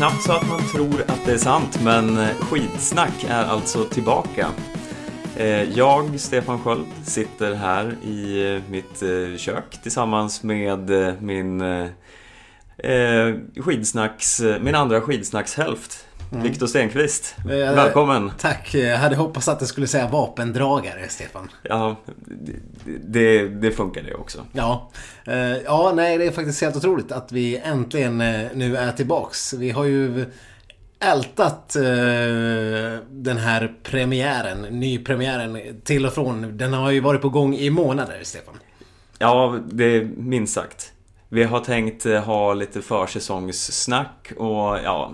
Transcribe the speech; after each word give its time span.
Knappt 0.00 0.22
så 0.22 0.32
att 0.32 0.48
man 0.48 0.60
tror 0.60 1.02
att 1.06 1.24
det 1.24 1.32
är 1.32 1.38
sant, 1.38 1.80
men 1.84 2.18
eh, 2.18 2.28
Skitsnack 2.28 2.40
skidsnack 2.40 3.24
är 3.28 3.44
alltså 3.44 3.84
tillbaka. 3.84 4.48
Eh, 5.36 5.62
jag, 5.62 6.20
Stefan 6.20 6.58
Sköld, 6.58 6.86
sitter 7.04 7.54
här 7.54 7.96
i 8.04 8.46
eh, 8.54 8.62
mitt 8.70 9.02
kök 9.40 9.82
tillsammans 9.82 10.42
med 10.42 10.90
min 11.22 11.62
skidsnacks, 13.56 14.40
min 14.60 14.74
andra 14.74 15.00
skidsnackshälft. 15.00 16.06
Mm. 16.32 16.42
Viktor 16.42 16.66
Stenqvist, 16.66 17.34
välkommen! 17.44 18.32
Tack! 18.38 18.74
Jag 18.74 18.98
hade 18.98 19.16
hoppats 19.16 19.48
att 19.48 19.60
du 19.60 19.66
skulle 19.66 19.86
säga 19.86 20.08
vapendragare, 20.08 21.08
Stefan. 21.08 21.48
Ja, 21.62 21.96
det, 23.00 23.48
det 23.48 23.70
funkar 23.70 24.02
det 24.02 24.14
också. 24.14 24.46
Ja. 24.52 24.90
ja, 25.64 25.92
nej, 25.94 26.18
det 26.18 26.26
är 26.26 26.30
faktiskt 26.30 26.62
helt 26.62 26.76
otroligt 26.76 27.12
att 27.12 27.32
vi 27.32 27.56
äntligen 27.56 28.18
nu 28.54 28.76
är 28.76 28.92
tillbaks. 28.92 29.52
Vi 29.52 29.70
har 29.70 29.84
ju 29.84 30.26
ältat 30.98 31.76
den 33.10 33.36
här 33.38 33.74
premiären, 33.82 34.62
nypremiären 34.62 35.80
till 35.84 36.06
och 36.06 36.12
från. 36.12 36.56
Den 36.56 36.72
har 36.72 36.90
ju 36.90 37.00
varit 37.00 37.22
på 37.22 37.28
gång 37.28 37.54
i 37.54 37.70
månader, 37.70 38.20
Stefan. 38.22 38.54
Ja, 39.18 39.58
det 39.70 39.84
är 39.84 40.04
minst 40.16 40.54
sagt. 40.54 40.92
Vi 41.32 41.44
har 41.44 41.60
tänkt 41.60 42.06
eh, 42.06 42.20
ha 42.20 42.54
lite 42.54 42.82
försäsongssnack 42.82 44.32
och 44.36 44.78
ja, 44.84 45.12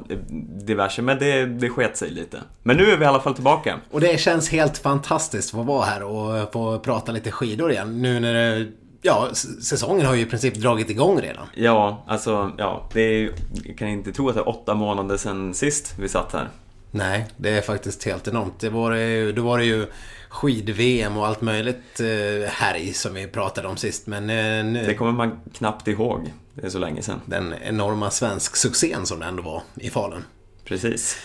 diverse, 0.66 1.02
men 1.02 1.18
det, 1.18 1.46
det 1.46 1.68
sket 1.68 1.96
sig 1.96 2.10
lite. 2.10 2.40
Men 2.62 2.76
nu 2.76 2.90
är 2.90 2.96
vi 2.96 3.04
i 3.04 3.06
alla 3.06 3.20
fall 3.20 3.34
tillbaka. 3.34 3.80
Och 3.90 4.00
det 4.00 4.20
känns 4.20 4.48
helt 4.48 4.78
fantastiskt 4.78 5.48
att 5.48 5.60
få 5.60 5.62
vara 5.62 5.84
här 5.84 6.02
och 6.02 6.52
få 6.52 6.78
prata 6.78 7.12
lite 7.12 7.30
skidor 7.30 7.72
igen. 7.72 8.02
Nu 8.02 8.20
när 8.20 8.34
det 8.34 8.66
Ja, 9.02 9.28
säsongen 9.62 10.06
har 10.06 10.14
ju 10.14 10.20
i 10.20 10.26
princip 10.26 10.54
dragit 10.54 10.90
igång 10.90 11.20
redan. 11.20 11.46
Ja, 11.54 12.04
alltså, 12.06 12.52
ja, 12.58 12.88
det 12.92 13.00
är 13.00 13.32
Jag 13.64 13.78
kan 13.78 13.88
inte 13.88 14.12
tro 14.12 14.28
att 14.28 14.34
det 14.34 14.40
är 14.40 14.48
åtta 14.48 14.74
månader 14.74 15.16
sedan 15.16 15.54
sist 15.54 15.94
vi 15.98 16.08
satt 16.08 16.32
här. 16.32 16.48
Nej, 16.90 17.26
det 17.36 17.50
är 17.50 17.62
faktiskt 17.62 18.04
helt 18.04 18.28
enormt. 18.28 18.60
Det 18.60 18.70
var, 18.70 19.32
då 19.32 19.42
var 19.42 19.58
det 19.58 19.64
ju 19.64 19.86
skid-VM 20.28 21.16
och 21.16 21.26
allt 21.26 21.40
möjligt 21.40 22.00
eh, 22.00 22.50
härj 22.50 22.92
som 22.92 23.14
vi 23.14 23.26
pratade 23.26 23.68
om 23.68 23.76
sist. 23.76 24.06
Men 24.06 24.30
eh, 24.30 24.64
nu... 24.64 24.84
Det 24.86 24.94
kommer 24.94 25.12
man 25.12 25.40
knappt 25.54 25.88
ihåg. 25.88 26.32
Det 26.54 26.66
är 26.66 26.70
så 26.70 26.78
länge 26.78 27.02
sedan. 27.02 27.20
Den 27.26 27.54
enorma 27.62 28.10
svensk 28.10 28.56
succén 28.56 29.06
som 29.06 29.20
det 29.20 29.26
ändå 29.26 29.42
var 29.42 29.62
i 29.74 29.90
Falun. 29.90 30.24
Precis. 30.64 31.16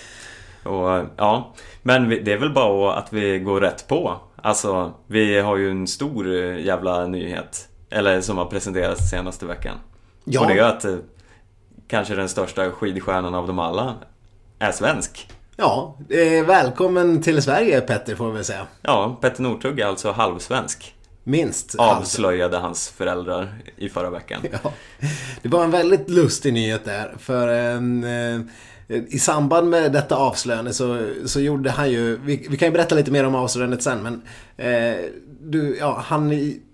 Och 0.64 1.06
ja, 1.18 1.54
men 1.82 2.10
det 2.10 2.34
är 2.34 2.38
väl 2.38 2.54
bara 2.54 2.96
att 2.96 3.14
vi 3.14 3.40
går 3.40 3.62
rätt 3.62 3.88
på. 3.88 4.20
Alltså, 4.36 4.94
vi 5.08 5.40
har 5.40 5.58
ju 5.58 5.72
en 5.72 5.88
stor 5.88 6.34
eh, 6.34 6.66
jävla 6.66 7.08
nyhet. 7.08 7.68
Eller 7.90 8.22
som 8.22 8.38
har 8.38 8.46
presenterats 8.46 9.10
senaste 9.10 9.46
veckan. 9.46 9.78
Ja. 10.24 10.42
Och 10.42 10.48
det 10.48 10.60
är 10.60 10.64
att 10.64 10.86
eh, 10.86 10.96
kanske 11.88 12.16
den 12.16 12.30
största 12.30 12.72
skidstjärnan 12.72 13.36
av 13.36 13.48
dem 13.48 13.60
alla 13.60 13.96
är 14.60 14.72
svensk. 14.72 15.32
Ja, 15.56 15.98
eh, 16.10 16.46
välkommen 16.46 17.22
till 17.22 17.42
Sverige 17.42 17.82
Petter 17.82 18.16
får 18.16 18.28
vi 18.28 18.34
väl 18.34 18.46
säga. 18.46 18.68
Ja, 18.82 19.18
Petter 19.22 19.44
Northug 19.44 19.80
är 19.80 19.86
alltså 19.86 20.12
halvsvensk. 20.12 20.96
Minst. 21.24 21.76
Avslöjade 21.76 22.58
hans 22.58 22.90
föräldrar 22.90 23.56
i 23.78 23.90
förra 23.90 24.10
veckan. 24.10 24.42
Ja. 24.64 24.74
Det 25.42 25.50
var 25.50 25.64
en 25.64 25.72
väldigt 25.72 26.10
lustig 26.10 26.54
nyhet 26.54 26.86
där. 26.86 27.16
För 27.20 27.48
eh, 27.48 28.42
i 29.08 29.20
samband 29.20 29.70
med 29.70 29.92
detta 29.92 30.16
avslöjande 30.16 30.74
så, 30.74 31.08
så 31.26 31.40
gjorde 31.40 31.72
han 31.72 31.92
ju... 31.92 32.18
Vi, 32.18 32.48
vi 32.50 32.58
kan 32.58 32.68
ju 32.68 32.72
berätta 32.72 32.96
lite 32.96 33.12
mer 33.12 33.26
om 33.26 33.36
avslöjandet 33.36 33.84
sen 33.84 34.04
men... 34.04 34.22
Eh, 34.58 34.98
du, 35.42 35.78
ja, 35.80 36.04
han 36.06 36.32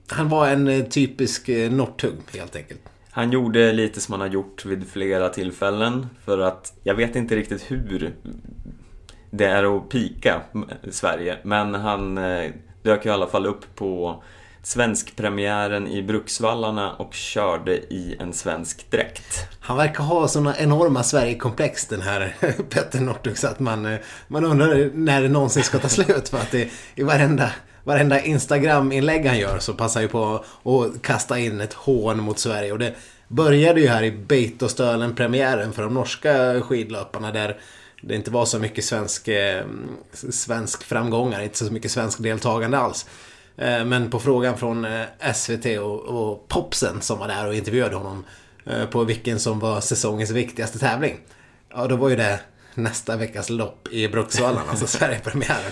han 0.07 0.29
var 0.29 0.47
en 0.47 0.67
eh, 0.67 0.83
typisk 0.83 1.49
eh, 1.49 1.71
Northug 1.71 2.17
helt 2.33 2.55
enkelt. 2.55 2.81
Han 3.17 3.31
gjorde 3.31 3.73
lite 3.73 4.01
som 4.01 4.11
han 4.11 4.21
har 4.21 4.27
gjort 4.27 4.65
vid 4.65 4.89
flera 4.89 5.29
tillfällen 5.29 6.07
för 6.25 6.39
att 6.39 6.73
jag 6.83 6.95
vet 6.95 7.15
inte 7.15 7.35
riktigt 7.35 7.71
hur 7.71 8.15
det 9.29 9.45
är 9.45 9.77
att 9.77 9.89
pika 9.89 10.41
Sverige 10.91 11.37
men 11.43 11.73
han 11.73 12.17
eh, 12.17 12.51
dök 12.81 13.05
i 13.05 13.09
alla 13.09 13.27
fall 13.27 13.45
upp 13.45 13.75
på 13.75 14.23
svenskpremiären 14.63 15.87
i 15.87 16.03
Bruksvallarna 16.03 16.93
och 16.93 17.13
körde 17.13 17.77
i 17.77 18.17
en 18.19 18.33
svensk 18.33 18.91
dräkt. 18.91 19.47
Han 19.59 19.77
verkar 19.77 20.03
ha 20.03 20.27
sådana 20.27 20.57
enorma 20.57 21.03
Sverigekomplex 21.03 21.87
den 21.87 22.01
här 22.01 22.35
Petter 22.69 23.01
Northug 23.01 23.37
så 23.37 23.47
att 23.47 23.59
man, 23.59 23.85
eh, 23.85 23.99
man 24.27 24.45
undrar 24.45 24.91
när 24.93 25.21
det 25.21 25.29
någonsin 25.29 25.63
ska 25.63 25.79
ta 25.79 25.89
slut 25.89 26.29
för 26.29 26.37
att 26.37 26.51
det 26.51 26.69
i 26.95 27.03
varenda 27.03 27.51
varenda 27.87 28.21
Instagram-inlägg 28.21 29.25
han 29.25 29.37
gör 29.37 29.59
så 29.59 29.73
passar 29.73 30.01
ju 30.01 30.07
på 30.07 30.43
att 30.63 31.01
kasta 31.01 31.39
in 31.39 31.61
ett 31.61 31.73
hån 31.73 32.19
mot 32.19 32.39
Sverige. 32.39 32.71
Och 32.71 32.79
det 32.79 32.95
började 33.27 33.81
ju 33.81 33.87
här 33.87 34.03
i 34.03 34.11
Beitostölen-premiären 34.11 35.73
för 35.73 35.83
de 35.83 35.93
norska 35.93 36.61
skidlöparna 36.61 37.31
där 37.31 37.57
det 38.01 38.15
inte 38.15 38.31
var 38.31 38.45
så 38.45 38.59
mycket 38.59 38.85
svensk, 38.85 39.27
eh, 39.27 39.65
svensk 40.13 40.83
framgångar, 40.83 41.41
inte 41.41 41.57
så 41.57 41.73
mycket 41.73 41.91
svensk 41.91 42.23
deltagande 42.23 42.77
alls. 42.77 43.05
Eh, 43.57 43.85
men 43.85 44.09
på 44.09 44.19
frågan 44.19 44.57
från 44.57 44.85
eh, 44.85 45.33
SVT 45.33 45.65
och, 45.79 45.99
och, 45.99 46.47
Popsen 46.47 47.01
som 47.01 47.19
var 47.19 47.27
där 47.27 47.47
och 47.47 47.55
intervjuade 47.55 47.95
honom 47.95 48.25
på 48.91 49.03
vilken 49.03 49.39
som 49.39 49.59
var 49.59 49.81
säsongens 49.81 50.31
viktigaste 50.31 50.79
tävling. 50.79 51.19
Ja, 51.69 51.87
då 51.87 51.95
var 51.95 52.09
ju 52.09 52.15
det 52.15 52.39
nästa 52.73 53.17
veckas 53.17 53.49
lopp 53.49 53.87
i 53.91 54.07
Bruksvallarna, 54.07 54.69
alltså 54.69 54.87
Sverigepremiären. 54.97 55.71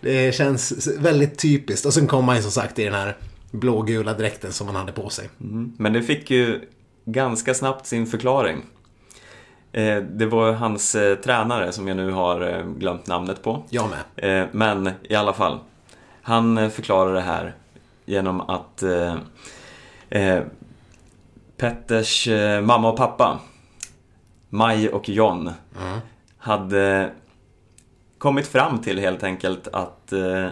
Det 0.00 0.34
känns 0.34 0.88
väldigt 0.98 1.38
typiskt. 1.38 1.86
Och 1.86 1.94
sen 1.94 2.06
kom 2.06 2.28
han 2.28 2.36
ju 2.36 2.42
som 2.42 2.50
sagt 2.50 2.78
i 2.78 2.84
den 2.84 2.94
här 2.94 3.16
blågula 3.50 4.14
dräkten 4.14 4.52
som 4.52 4.66
han 4.66 4.76
hade 4.76 4.92
på 4.92 5.08
sig. 5.08 5.28
Mm. 5.40 5.72
Men 5.76 5.92
det 5.92 6.02
fick 6.02 6.30
ju 6.30 6.60
ganska 7.04 7.54
snabbt 7.54 7.86
sin 7.86 8.06
förklaring. 8.06 8.62
Eh, 9.72 9.96
det 9.96 10.26
var 10.26 10.52
hans 10.52 10.94
eh, 10.94 11.16
tränare 11.16 11.72
som 11.72 11.88
jag 11.88 11.96
nu 11.96 12.10
har 12.10 12.40
eh, 12.40 12.66
glömt 12.66 13.06
namnet 13.06 13.42
på. 13.42 13.62
Jag 13.68 13.88
med. 13.90 14.48
Men 14.52 14.90
i 15.02 15.14
alla 15.14 15.32
fall. 15.32 15.58
Han 16.22 16.70
förklarade 16.70 17.14
det 17.14 17.20
här 17.20 17.54
genom 18.04 18.40
att 18.40 18.82
Petters 21.56 22.28
mamma 22.62 22.90
och 22.90 22.96
pappa, 22.96 23.40
Maj 24.48 24.88
och 24.88 25.08
John, 25.08 25.50
mm. 25.80 25.98
hade 26.38 27.10
kommit 28.20 28.46
fram 28.46 28.78
till 28.78 28.98
helt 28.98 29.22
enkelt 29.22 29.68
att 29.68 30.12
eh, 30.12 30.48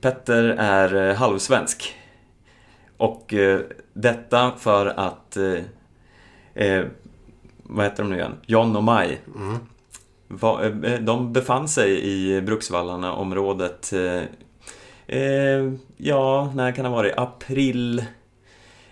Petter 0.00 0.44
är 0.58 1.10
eh, 1.10 1.16
halvsvensk. 1.16 1.94
Och 2.96 3.34
eh, 3.34 3.60
detta 3.92 4.52
för 4.58 4.86
att, 4.86 5.36
eh, 6.54 6.82
vad 7.62 7.84
heter 7.84 8.02
de 8.02 8.10
nu 8.10 8.16
igen, 8.16 8.34
John 8.46 8.76
och 8.76 8.84
Maj. 8.84 9.20
Mm. 9.36 9.58
Va, 10.28 10.68
de 11.00 11.32
befann 11.32 11.68
sig 11.68 12.04
i 12.04 12.40
Bruksvallarna 12.40 13.12
området, 13.12 13.92
ja, 15.96 16.52
när 16.54 16.72
kan 16.72 16.84
det 16.84 16.88
ha 16.88 16.96
varit? 16.96 17.14
April 17.16 18.04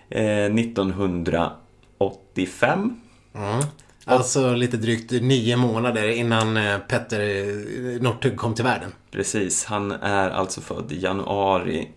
1985. 0.09 3.01
Mm. 3.35 3.61
Alltså 4.11 4.55
lite 4.55 4.77
drygt 4.77 5.11
nio 5.11 5.57
månader 5.57 6.09
innan 6.09 6.57
eh, 6.57 6.79
Petter 6.79 7.21
eh, 7.21 8.03
Northug 8.03 8.37
kom 8.37 8.55
till 8.55 8.65
världen. 8.65 8.93
Precis, 9.11 9.65
han 9.65 9.93
är 9.93 10.31
alltså 10.31 10.61
född 10.61 10.93
i 10.93 11.01
januari 11.01 11.89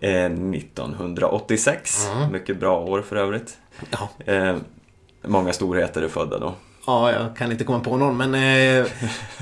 1986. 0.00 2.06
Eh, 2.06 2.16
mm. 2.16 2.32
Mycket 2.32 2.60
bra 2.60 2.80
år 2.80 3.02
för 3.02 3.16
övrigt. 3.16 3.58
Ja. 3.90 4.08
många 5.22 5.52
storheter 5.52 6.02
är 6.02 6.08
födda 6.08 6.38
då. 6.38 6.54
Ja, 6.86 7.12
jag 7.12 7.36
kan 7.36 7.52
inte 7.52 7.64
komma 7.64 7.80
på 7.80 7.96
någon 7.96 8.16
men 8.16 8.32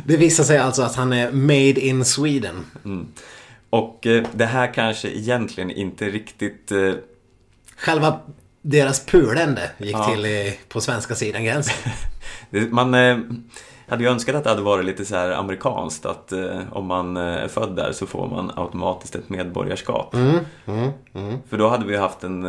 det 0.05 0.17
visar 0.17 0.45
sig 0.45 0.59
alltså 0.59 0.83
att 0.83 0.97
han 0.97 1.13
är 1.13 1.33
made 1.33 1.81
in 1.81 2.05
Sweden. 2.05 2.67
Mm. 2.85 3.09
Och 3.71 3.99
det 4.33 4.47
här 4.47 4.75
kanske 4.75 5.09
egentligen 5.09 5.71
inte 5.71 6.05
riktigt... 6.05 6.73
Själva 7.77 8.21
deras 8.63 9.07
pulände 9.07 9.71
gick 9.79 9.97
ja. 9.97 10.05
till 10.05 10.53
på 10.69 10.81
svenska 10.81 11.15
sidan 11.15 11.45
gränsen. 11.45 11.93
man 12.71 12.95
eh, 12.95 13.19
hade 13.89 14.05
ju 14.05 14.11
önskat 14.11 14.35
att 14.35 14.45
det 14.45 14.51
hade 14.51 14.63
varit 14.63 14.85
lite 14.85 15.05
så 15.05 15.17
här 15.17 15.31
amerikanskt 15.31 16.07
att 16.07 16.33
eh, 16.33 16.61
om 16.73 16.87
man 16.87 17.17
eh, 17.17 17.23
är 17.23 17.49
född 17.49 17.77
där 17.77 17.93
så 17.93 18.07
får 18.07 18.29
man 18.29 18.53
automatiskt 18.57 19.15
ett 19.15 19.29
medborgarskap. 19.29 20.15
Mm, 20.15 20.39
mm, 20.67 20.91
mm. 21.15 21.39
För 21.49 21.59
då 21.59 21.69
hade 21.69 21.87
vi 21.87 21.97
haft 21.97 22.25
en, 22.25 22.45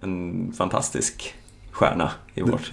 en 0.00 0.52
fantastisk 0.52 1.34
stjärna 1.70 2.10
i 2.34 2.42
vårt 2.42 2.72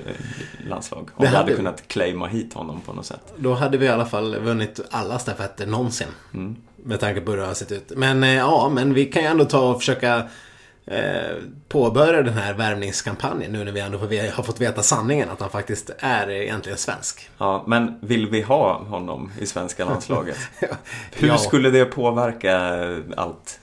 landslag. 0.68 1.10
Om 1.16 1.22
vi 1.22 1.26
hade, 1.26 1.38
hade 1.38 1.54
kunnat 1.54 1.88
claima 1.88 2.28
hit 2.28 2.54
honom 2.54 2.82
på 2.86 2.94
något 2.94 3.06
sätt. 3.06 3.34
Då 3.38 3.54
hade 3.54 3.78
vi 3.78 3.86
i 3.86 3.90
alla 3.90 4.06
fall 4.06 4.40
vunnit 4.40 4.80
alla 4.92 5.20
stafetter 5.20 5.68
någonsin. 5.68 6.08
Mm. 6.34 6.56
Med 6.76 7.00
tanke 7.00 7.22
på 7.22 7.32
hur 7.32 7.38
det 7.38 7.46
har 7.46 7.54
sett 7.54 7.72
ut. 7.72 7.92
Men 7.96 8.24
ja, 8.24 8.72
men 8.74 8.94
vi 8.94 9.06
kan 9.06 9.22
ju 9.22 9.28
ändå 9.28 9.46
ta 9.46 9.70
och 9.70 9.80
försöka 9.80 10.24
eh, 10.86 11.38
påbörja 11.68 12.22
den 12.22 12.34
här 12.34 12.54
värvningskampanjen 12.54 13.52
nu 13.52 13.64
när 13.64 13.72
vi 13.72 13.80
ändå 13.80 13.98
har 13.98 14.44
fått 14.44 14.62
veta 14.62 14.84
sanningen 14.84 15.30
att 15.30 15.40
han 15.40 15.50
faktiskt 15.50 15.92
är 16.00 16.30
egentligen 16.30 16.78
svensk. 16.78 17.30
Ja, 17.38 17.64
men 17.68 18.00
vill 18.02 18.30
vi 18.30 18.42
ha 18.42 18.84
honom 18.84 19.32
i 19.40 19.46
svenska 19.46 19.86
landslaget? 19.86 20.38
Hur 21.12 21.28
ja. 21.28 21.38
skulle 21.38 21.70
det 21.70 21.86
påverka 21.86 22.80
allt? 23.16 23.60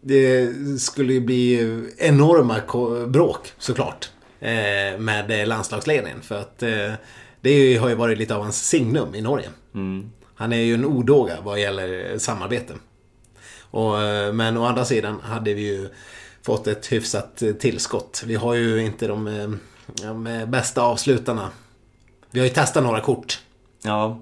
Det 0.00 0.48
skulle 0.80 1.12
ju 1.12 1.20
bli 1.20 1.60
enorma 1.98 2.60
bråk 3.06 3.52
såklart 3.58 4.10
eh, 4.40 4.98
med 4.98 5.48
landslagsledningen 5.48 6.22
för 6.22 6.40
att 6.40 6.62
eh, 6.62 6.92
Det 7.40 7.76
har 7.76 7.88
ju 7.88 7.94
varit 7.94 8.18
lite 8.18 8.34
av 8.34 8.42
hans 8.42 8.68
signum 8.68 9.14
i 9.14 9.20
Norge. 9.20 9.48
Mm. 9.74 10.10
Han 10.34 10.52
är 10.52 10.56
ju 10.56 10.74
en 10.74 10.84
odåga 10.84 11.36
vad 11.42 11.60
gäller 11.60 12.18
samarbete. 12.18 12.74
Och, 13.60 14.02
eh, 14.02 14.32
men 14.32 14.56
å 14.56 14.64
andra 14.64 14.84
sidan 14.84 15.20
hade 15.20 15.54
vi 15.54 15.62
ju 15.62 15.88
fått 16.42 16.66
ett 16.66 16.92
hyfsat 16.92 17.42
eh, 17.42 17.52
tillskott. 17.52 18.22
Vi 18.26 18.34
har 18.34 18.54
ju 18.54 18.84
inte 18.84 19.06
de, 19.06 19.26
eh, 19.26 19.50
de 20.02 20.44
bästa 20.48 20.82
avslutarna. 20.82 21.50
Vi 22.30 22.40
har 22.40 22.46
ju 22.46 22.52
testat 22.52 22.82
några 22.82 23.00
kort. 23.00 23.40
Ja. 23.82 24.18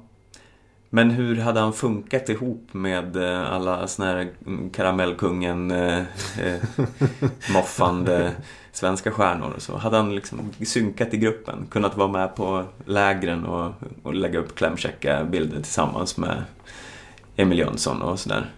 Men 0.92 1.10
hur 1.10 1.36
hade 1.36 1.60
han 1.60 1.72
funkat 1.72 2.28
ihop 2.28 2.68
med 2.72 3.16
eh, 3.16 3.52
alla 3.52 3.86
såna 3.86 4.08
här 4.08 4.32
mm, 4.46 4.70
karamellkungen, 4.70 5.70
eh, 5.70 5.98
eh, 6.40 6.60
moffande 7.54 8.32
svenska 8.72 9.10
stjärnor 9.10 9.52
och 9.56 9.62
så? 9.62 9.76
Hade 9.76 9.96
han 9.96 10.14
liksom 10.14 10.52
synkat 10.66 11.14
i 11.14 11.16
gruppen? 11.16 11.66
Kunnat 11.70 11.96
vara 11.96 12.08
med 12.08 12.36
på 12.36 12.64
lägren 12.84 13.44
och, 13.44 13.72
och 14.02 14.14
lägga 14.14 14.38
upp 14.38 14.54
klämkäcka 14.54 15.24
bilder 15.24 15.56
tillsammans 15.56 16.16
med 16.16 16.44
Emil 17.36 17.58
Jönsson 17.58 18.02
och 18.02 18.20
sådär? 18.20 18.50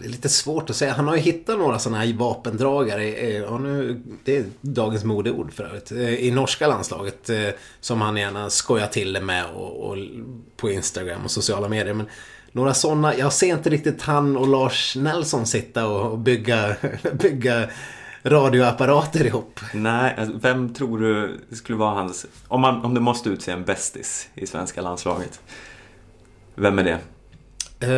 Det 0.00 0.06
är 0.06 0.10
lite 0.10 0.28
svårt 0.28 0.70
att 0.70 0.76
säga. 0.76 0.92
Han 0.92 1.08
har 1.08 1.16
ju 1.16 1.20
hittat 1.20 1.58
några 1.58 1.78
sådana 1.78 1.98
här 2.04 2.12
vapendragare. 2.12 3.04
Eh, 3.04 3.36
ja, 3.36 3.58
nu, 3.58 4.02
det 4.24 4.36
är 4.36 4.44
dagens 4.60 5.04
modeord 5.04 5.52
för 5.52 5.64
övrigt. 5.64 5.92
Eh, 5.92 6.14
I 6.14 6.30
norska 6.30 6.66
landslaget. 6.66 7.30
Eh, 7.30 7.48
som 7.80 8.00
han 8.00 8.16
gärna 8.16 8.50
skojar 8.50 8.86
till 8.86 9.12
det 9.12 9.20
med 9.20 9.44
och, 9.54 9.90
och 9.90 9.96
på 10.56 10.70
Instagram 10.70 11.24
och 11.24 11.30
sociala 11.30 11.68
medier. 11.68 11.94
Men 11.94 12.06
några 12.52 12.74
sådana. 12.74 13.16
Jag 13.16 13.32
ser 13.32 13.46
inte 13.46 13.70
riktigt 13.70 14.02
han 14.02 14.36
och 14.36 14.48
Lars 14.48 14.96
Nelson 14.96 15.46
sitta 15.46 15.86
och 15.86 16.18
bygga, 16.18 16.76
bygga 17.12 17.68
radioapparater 18.22 19.26
ihop. 19.26 19.60
Nej, 19.74 20.14
alltså, 20.18 20.38
vem 20.42 20.74
tror 20.74 20.98
du 20.98 21.40
skulle 21.56 21.78
vara 21.78 21.94
hans... 21.94 22.26
Om, 22.48 22.60
man, 22.60 22.84
om 22.84 22.94
du 22.94 23.00
måste 23.00 23.28
utse 23.28 23.52
en 23.52 23.64
bästis 23.64 24.28
i 24.34 24.46
svenska 24.46 24.82
landslaget. 24.82 25.40
Vem 26.54 26.78
är 26.78 26.84
det? 26.84 26.98
Uh, 27.84 27.90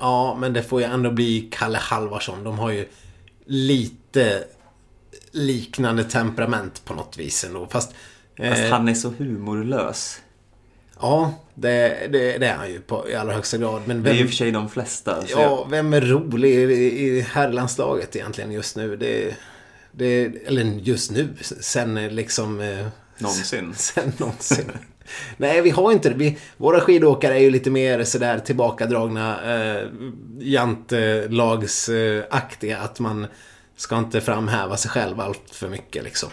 ja, 0.00 0.36
men 0.40 0.52
det 0.52 0.62
får 0.62 0.80
ju 0.80 0.86
ändå 0.86 1.10
bli 1.10 1.48
Kalle 1.52 1.78
Halvarsson. 1.78 2.44
De 2.44 2.58
har 2.58 2.70
ju 2.70 2.88
lite 3.46 4.44
liknande 5.30 6.04
temperament 6.04 6.84
på 6.84 6.94
något 6.94 7.16
vis 7.16 7.44
ändå. 7.44 7.66
Fast, 7.66 7.94
Fast 8.38 8.62
uh, 8.62 8.70
han 8.70 8.88
är 8.88 8.94
så 8.94 9.08
humorlös. 9.18 10.20
Ja, 11.00 11.34
det, 11.54 12.08
det, 12.12 12.38
det, 12.38 12.46
är 12.46 12.56
han 12.56 12.70
ju 12.70 12.80
på, 12.80 13.08
i 13.08 13.14
allra 13.14 13.34
högsta 13.34 13.58
grad. 13.58 13.82
Men 13.86 14.02
vem, 14.02 14.02
det 14.02 14.10
är 14.10 14.22
ju 14.22 14.26
för 14.26 14.34
sig 14.34 14.50
de 14.50 14.68
flesta. 14.68 15.24
Ja, 15.28 15.40
jag... 15.40 15.70
vem 15.70 15.92
är 15.92 16.00
rolig 16.00 16.50
i, 16.50 17.06
i 17.06 17.20
herrlandslaget 17.20 18.16
egentligen 18.16 18.52
just 18.52 18.76
nu? 18.76 18.96
Det, 18.96 19.36
det, 19.92 20.24
eller 20.46 20.64
just 20.64 21.10
nu, 21.10 21.28
sen 21.60 21.94
liksom... 21.94 22.60
Eh, 22.60 22.86
någonsin. 23.18 23.74
Sen 23.76 24.12
någonsin. 24.16 24.72
Nej, 25.36 25.62
vi 25.62 25.70
har 25.70 25.92
inte 25.92 26.08
det. 26.08 26.14
Vi, 26.14 26.38
våra 26.56 26.80
skidåkare 26.80 27.34
är 27.34 27.40
ju 27.40 27.50
lite 27.50 27.70
mer 27.70 28.04
sådär 28.04 28.38
tillbakadragna, 28.38 29.54
eh, 29.54 29.88
jantelagsaktiga. 30.38 32.78
Att 32.78 33.00
man 33.00 33.26
ska 33.76 33.98
inte 33.98 34.20
framhäva 34.20 34.76
sig 34.76 34.90
själv 34.90 35.20
allt 35.20 35.50
för 35.50 35.68
mycket 35.68 36.04
liksom. 36.04 36.28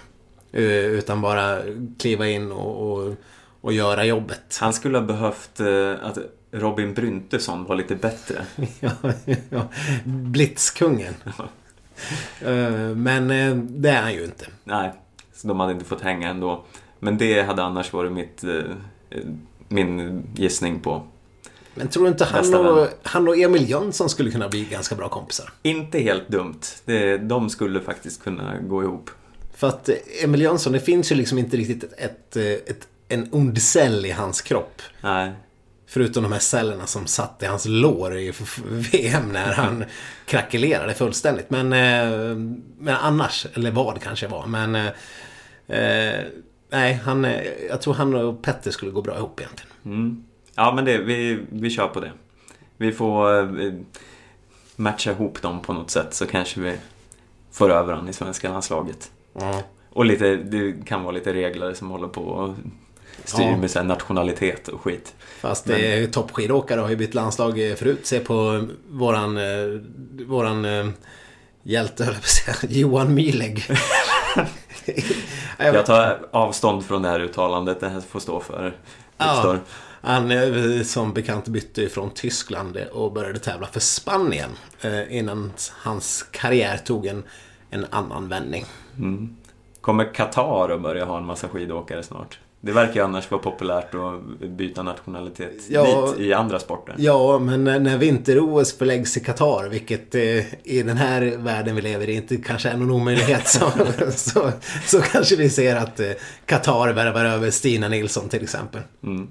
Uh, 0.56 0.86
utan 0.86 1.22
bara 1.22 1.62
kliva 2.00 2.28
in 2.28 2.52
och, 2.52 2.92
och, 2.92 3.16
och, 3.62 3.74
göra 3.74 4.06
jobbet. 4.06 4.58
Han 4.62 4.74
skulle 4.74 4.98
ha 4.98 5.06
behövt 5.06 5.60
uh, 5.60 5.96
att 6.02 6.18
Robin 6.52 6.94
Bryntesson 6.94 7.66
var 7.66 7.76
lite 7.76 7.96
bättre. 7.96 8.46
ja, 8.80 8.92
ja. 9.50 9.68
Blitzkungen. 10.04 11.14
uh, 12.46 12.96
men 12.96 13.28
det 13.82 13.90
är 13.90 14.02
han 14.02 14.14
ju 14.14 14.24
inte. 14.24 14.46
Nej, 14.64 14.94
de 15.44 15.60
hade 15.60 15.74
inte 15.74 15.86
fått 15.86 16.02
hänga 16.02 16.30
ändå. 16.30 16.64
Men 17.00 17.18
det 17.18 17.42
hade 17.42 17.64
annars 17.64 17.94
varit 17.94 18.12
mitt, 18.12 18.44
eh, 18.44 19.20
min 19.68 20.24
gissning 20.36 20.80
på 20.80 21.04
men 21.76 21.88
tror 21.88 22.04
du 22.04 22.10
inte 22.10 22.26
han 22.26 22.56
och, 22.56 22.88
han 23.04 23.28
och 23.28 23.38
Emil 23.38 23.70
Jönsson 23.70 24.10
skulle 24.10 24.32
kunna 24.32 24.50
bli 24.50 24.66
ganska 24.66 24.96
bra 24.96 25.10
kompisar? 25.10 25.52
Inte 25.62 26.00
helt 26.00 26.28
dumt. 26.28 26.60
Det, 26.86 27.18
de 27.18 27.50
skulle 27.50 27.82
faktiskt 27.82 28.24
kunna 28.24 28.60
gå 28.60 28.84
ihop. 28.84 29.10
För 29.56 29.68
att 29.68 29.90
eh, 29.90 29.96
Emil 30.24 30.42
Jönsson, 30.42 30.74
det 30.74 30.80
finns 30.80 31.12
ju 31.12 31.16
liksom 31.16 31.38
inte 31.38 31.58
riktigt 31.58 31.84
ett, 31.84 32.00
ett, 32.00 32.36
eh, 32.36 32.44
ett 32.44 32.88
en 33.08 33.30
ond 33.32 33.62
cell 33.62 34.06
i 34.06 34.12
hans 34.12 34.42
kropp. 34.42 34.82
Nej. 35.02 35.32
Förutom 35.88 36.24
de 36.24 36.32
här 36.32 36.40
cellerna 36.40 36.86
som 36.86 37.08
satt 37.08 37.44
i 37.44 37.46
hans 37.46 37.66
lår 37.66 38.18
i 38.18 38.34
VM 38.92 39.32
när 39.32 39.54
han 39.54 39.84
krackelerade 40.26 40.94
fullständigt. 40.94 41.50
Men, 41.50 41.70
men 42.78 42.96
annars, 42.96 43.48
eller 43.54 43.72
vad 43.72 44.02
kanske 44.02 44.28
var. 44.28 44.48
Men 44.48 44.90
eh, 45.68 46.26
Nej, 46.70 46.94
han, 46.94 47.28
jag 47.70 47.82
tror 47.82 47.94
han 47.94 48.16
och 48.16 48.42
Petter 48.42 48.72
skulle 48.72 48.92
gå 48.92 49.02
bra 49.02 49.18
ihop 49.18 49.40
egentligen. 49.40 49.74
Mm. 49.86 50.24
Ja, 50.56 50.74
men 50.76 50.86
det, 50.86 50.98
vi, 50.98 51.40
vi 51.50 51.70
kör 51.70 51.88
på 51.88 52.00
det. 52.00 52.12
Vi 52.78 52.92
får 52.92 53.40
eh, 53.62 53.74
matcha 54.76 55.12
ihop 55.12 55.42
dem 55.42 55.62
på 55.62 55.74
något 55.74 55.90
sätt 55.90 56.14
så 56.14 56.26
kanske 56.26 56.62
vi 56.62 56.76
får 57.52 57.70
över 57.70 57.94
honom 57.94 58.10
i 58.10 58.14
svenska 58.14 58.50
landslaget. 58.50 59.12
Mm. 59.42 59.56
Och 59.90 60.06
lite, 60.06 60.36
det 60.36 60.86
kan 60.86 61.04
vara 61.04 61.12
lite 61.12 61.34
regler 61.34 61.74
som 61.74 61.90
håller 61.90 62.08
på 62.08 62.22
och 62.22 62.56
styr 63.24 63.44
ja. 63.44 63.58
med 63.58 63.72
så 63.72 63.84
nationalitet 63.84 64.68
och 64.68 64.82
skit. 64.82 65.16
Fast 65.40 65.66
Men... 65.66 66.04
Eh, 66.04 66.10
toppskidåkare 66.10 66.80
har 66.80 66.90
ju 66.90 66.96
bytt 66.96 67.14
landslag 67.14 67.54
förut. 67.78 68.06
Se 68.06 68.20
på 68.20 68.68
våran, 68.90 69.38
eh, 69.38 69.82
våran 70.28 70.66
eh, 70.66 70.88
hjälte, 71.64 72.04
höll 72.04 72.14
jag 72.14 72.22
på 72.22 72.26
att 72.26 72.60
säga, 72.60 72.72
Johan 72.80 73.14
Mileg. 73.14 73.66
jag 75.58 75.86
tar 75.86 76.20
avstånd 76.32 76.86
från 76.86 77.02
det 77.02 77.10
här 77.10 77.20
uttalandet. 77.20 77.80
Det 77.80 77.90
här 77.90 78.02
får 78.02 78.20
stå 78.20 78.40
för 78.40 78.64
Viktor. 79.18 79.56
Ja, 79.56 79.58
han 80.02 80.32
som 80.86 81.14
bekant 81.14 81.48
bytte 81.48 81.90
från 81.90 82.10
Tyskland 82.10 82.78
och 82.94 83.12
började 83.12 83.40
tävla 83.40 83.68
för 83.68 83.80
Spanien. 83.80 84.50
Eh, 84.82 85.18
innan 85.18 85.54
hans 85.72 86.24
karriär 86.32 86.78
tog 86.78 87.06
en, 87.06 87.24
en 87.70 87.86
annan 87.90 88.30
vändning. 88.30 88.66
Mm. 88.98 89.38
Kommer 89.82 90.14
Qatar 90.14 90.70
att 90.70 90.82
börja 90.82 91.06
ha 91.06 91.18
en 91.18 91.26
massa 91.26 91.48
skidåkare 91.50 92.04
snart? 92.04 92.40
Det 92.66 92.72
verkar 92.72 92.94
ju 92.94 93.02
annars 93.02 93.32
vara 93.32 93.42
populärt 93.42 93.96
att 93.96 94.50
byta 94.50 94.84
nationalitet 94.84 95.54
ja, 95.70 96.08
dit 96.18 96.20
i 96.20 96.34
andra 96.34 96.60
sporter. 96.60 96.96
Ja, 96.98 97.40
men 97.40 97.64
när 97.64 97.98
vinter-OS 97.98 98.78
förläggs 98.78 99.18
i 99.18 99.20
Qatar, 99.20 99.70
vilket 99.70 100.16
eh, 100.16 100.22
i 100.64 100.84
den 100.84 100.98
här 100.98 101.22
världen 101.38 101.76
vi 101.76 101.82
lever 101.82 102.10
i 102.10 102.14
inte 102.14 102.38
kanske 102.38 102.70
är 102.70 102.78
någon 102.78 102.92
omöjlighet, 102.92 103.48
så, 103.48 103.72
så, 104.12 104.52
så, 104.86 105.02
kanske 105.02 105.36
vi 105.36 105.50
ser 105.50 105.76
att 105.76 106.00
eh, 106.00 106.12
Qatar 106.46 106.94
värvar 106.94 107.26
över 107.26 107.52
Stina 107.52 107.88
Nilsson 107.88 108.30
till 108.30 108.44
exempel. 108.44 108.82
Mm. 109.04 109.28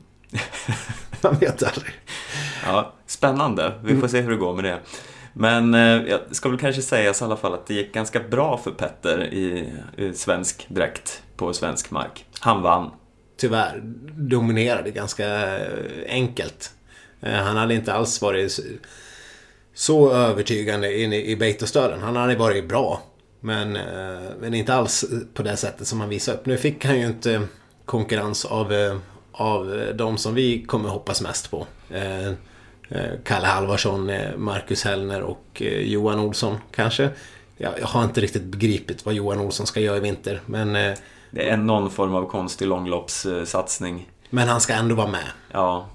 Man 1.23 1.35
vet 1.35 1.63
aldrig. 1.63 1.93
Ja, 2.67 2.93
spännande. 3.07 3.73
Vi 3.85 4.01
får 4.01 4.09
se 4.09 4.21
hur 4.21 4.31
det 4.31 4.37
går 4.37 4.55
med 4.55 4.65
det. 4.65 4.79
Men 5.33 5.75
eh, 5.75 5.81
jag 5.81 6.21
ska 6.31 6.49
väl 6.49 6.59
kanske 6.59 6.83
sägas 6.83 7.21
i 7.21 7.25
alla 7.25 7.37
fall 7.37 7.55
att 7.55 7.67
det 7.67 7.75
gick 7.75 7.95
ganska 7.95 8.21
bra 8.21 8.59
för 8.59 8.71
Petter 8.71 9.25
i, 9.25 9.73
i 9.97 10.13
svensk 10.13 10.67
dräkt 10.69 11.23
på 11.37 11.53
svensk 11.53 11.91
mark. 11.91 12.25
Han 12.41 12.63
vann 12.63 12.91
tyvärr 13.37 13.81
dominerade 14.17 14.91
ganska 14.91 15.57
eh, 15.59 15.69
enkelt. 16.07 16.71
Eh, 17.21 17.33
han 17.33 17.57
hade 17.57 17.75
inte 17.75 17.93
alls 17.93 18.23
varit 18.23 18.61
så 19.75 20.13
övertygande 20.13 21.01
in 21.01 21.13
i 21.13 21.37
Beitostöden. 21.37 22.01
Han 22.01 22.17
hade 22.17 22.37
varit 22.37 22.69
bra. 22.69 23.03
Men, 23.41 23.77
eh, 23.77 24.31
men 24.41 24.55
inte 24.55 24.75
alls 24.75 25.05
på 25.35 25.43
det 25.43 25.57
sättet 25.57 25.87
som 25.87 26.01
han 26.01 26.09
visade 26.09 26.39
upp. 26.39 26.47
Nu 26.47 26.57
fick 26.57 26.85
han 26.85 27.01
ju 27.01 27.07
inte 27.07 27.43
konkurrens 27.85 28.45
av, 28.45 29.01
av 29.33 29.87
de 29.95 30.19
som 30.19 30.35
vi 30.35 30.63
kommer 30.63 30.89
hoppas 30.89 31.21
mest 31.21 31.51
på. 31.51 31.67
Kalle 33.25 33.47
Halvarsson, 33.47 34.13
Marcus 34.37 34.85
Hellner 34.85 35.23
och 35.23 35.63
Johan 35.81 36.19
Olsson 36.19 36.57
kanske. 36.75 37.11
Jag, 37.57 37.73
jag 37.81 37.87
har 37.87 38.05
inte 38.05 38.21
riktigt 38.21 38.43
begripit 38.43 39.07
vad 39.07 39.15
Johan 39.15 39.41
Olsson 39.41 39.67
ska 39.67 39.81
göra 39.81 39.97
i 39.97 40.01
vinter. 40.01 40.41
Men 40.47 40.97
det 41.33 41.49
är 41.49 41.57
någon 41.57 41.91
form 41.91 42.15
av 42.15 42.27
konstig 42.29 42.69
långloppssatsning. 42.69 44.11
Men 44.31 44.49
han 44.49 44.61
ska 44.61 44.73
ändå 44.73 44.95
vara 44.95 45.07
med. 45.07 45.27
Ja. 45.53 45.87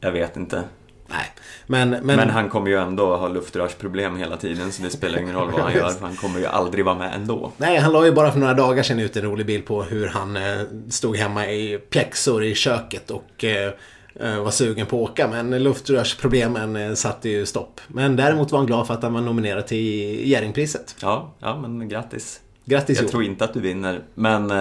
Jag 0.00 0.12
vet 0.12 0.36
inte. 0.36 0.64
Nej. 1.06 1.26
Men, 1.66 1.90
men... 1.90 2.16
men 2.16 2.30
han 2.30 2.48
kommer 2.48 2.70
ju 2.70 2.76
ändå 2.76 3.16
ha 3.16 3.28
luftrörsproblem 3.28 4.16
hela 4.16 4.36
tiden 4.36 4.72
så 4.72 4.82
det 4.82 4.90
spelar 4.90 5.18
ingen 5.18 5.34
roll 5.34 5.50
vad 5.50 5.60
han 5.60 5.72
gör. 5.74 5.90
För 5.90 6.06
han 6.06 6.16
kommer 6.16 6.38
ju 6.38 6.46
aldrig 6.46 6.84
vara 6.84 6.94
med 6.94 7.14
ändå. 7.14 7.52
Nej, 7.56 7.78
han 7.78 7.92
la 7.92 8.04
ju 8.04 8.12
bara 8.12 8.32
för 8.32 8.38
några 8.38 8.54
dagar 8.54 8.82
sedan 8.82 8.98
ut 8.98 9.16
en 9.16 9.22
rolig 9.22 9.46
bild 9.46 9.66
på 9.66 9.82
hur 9.82 10.06
han 10.06 10.36
eh, 10.36 10.60
stod 10.90 11.16
hemma 11.16 11.46
i 11.46 11.78
pjäxor 11.78 12.44
i 12.44 12.54
köket 12.54 13.10
och 13.10 13.44
eh, 13.44 13.72
eh 14.20 14.42
var 14.42 14.50
sugen 14.50 14.86
på 14.86 15.04
att 15.04 15.10
åka. 15.10 15.28
Men 15.28 15.62
luftrörsproblemen 15.62 16.96
satte 16.96 17.28
ju 17.28 17.46
stopp. 17.46 17.80
Men 17.88 18.16
däremot 18.16 18.52
var 18.52 18.58
han 18.58 18.66
glad 18.66 18.86
för 18.86 18.94
att 18.94 19.02
han 19.02 19.12
var 19.12 19.20
nominerad 19.20 19.66
till 19.66 20.28
Jerringpriset. 20.28 20.96
Ja, 21.00 21.34
ja 21.38 21.60
men 21.60 21.88
grattis. 21.88 22.40
Grattis 22.64 23.00
Jag 23.00 23.08
tror 23.08 23.24
inte 23.24 23.44
att 23.44 23.54
du 23.54 23.60
vinner, 23.60 24.02
men 24.14 24.50
eh, 24.50 24.56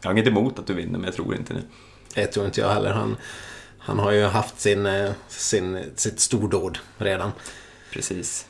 jag 0.00 0.08
har 0.08 0.12
inget 0.12 0.26
emot 0.26 0.58
att 0.58 0.66
du 0.66 0.74
vinner, 0.74 0.92
men 0.98 1.04
jag 1.04 1.14
tror 1.14 1.34
inte 1.34 1.54
det. 1.54 1.62
Det 2.14 2.26
tror 2.26 2.46
inte 2.46 2.60
jag 2.60 2.68
heller. 2.68 2.90
Han, 2.90 3.16
han 3.78 3.98
har 3.98 4.12
ju 4.12 4.24
haft 4.24 4.60
sin, 4.60 4.86
eh, 4.86 5.10
sin, 5.28 5.78
sitt 5.96 6.20
stordåd 6.20 6.78
redan. 6.98 7.32
Precis. 7.92 8.46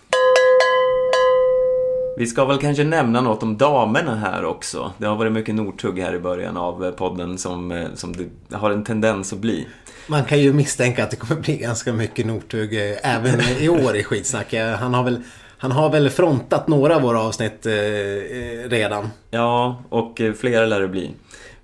Vi 2.16 2.26
ska 2.26 2.44
väl 2.44 2.58
kanske 2.58 2.84
nämna 2.84 3.20
något 3.20 3.42
om 3.42 3.58
damerna 3.58 4.14
här 4.16 4.44
också. 4.44 4.92
Det 4.98 5.06
har 5.06 5.16
varit 5.16 5.32
mycket 5.32 5.54
Nordtugg 5.54 5.98
här 5.98 6.14
i 6.14 6.18
början 6.18 6.56
av 6.56 6.84
eh, 6.84 6.90
podden 6.90 7.38
som, 7.38 7.88
som 7.94 8.12
det 8.48 8.56
har 8.56 8.70
en 8.70 8.84
tendens 8.84 9.32
att 9.32 9.38
bli. 9.38 9.66
Man 10.06 10.24
kan 10.24 10.40
ju 10.40 10.52
misstänka 10.52 11.04
att 11.04 11.10
det 11.10 11.16
kommer 11.16 11.40
bli 11.40 11.56
ganska 11.56 11.92
mycket 11.92 12.26
Northug 12.26 12.98
även 13.02 13.40
i 13.60 13.68
år 13.68 13.96
i 13.96 14.04
skitsnack. 14.04 14.54
Han 14.54 14.94
har 14.94 15.02
väl, 15.04 15.22
han 15.62 15.72
har 15.72 15.90
väl 15.90 16.10
frontat 16.10 16.68
några 16.68 16.96
av 16.96 17.02
våra 17.02 17.20
avsnitt 17.20 17.66
eh, 17.66 17.72
eh, 17.74 18.68
redan. 18.68 19.10
Ja, 19.30 19.82
och 19.88 20.20
eh, 20.20 20.32
flera 20.32 20.66
lär 20.66 20.80
det 20.80 20.88
bli. 20.88 21.10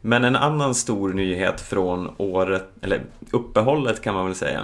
Men 0.01 0.25
en 0.25 0.37
annan 0.37 0.75
stor 0.75 1.13
nyhet 1.13 1.61
från 1.61 2.11
året, 2.17 2.69
eller 2.83 3.01
uppehållet 3.31 4.03
kan 4.03 4.15
man 4.15 4.27
väl 4.27 4.35
säga, 4.35 4.61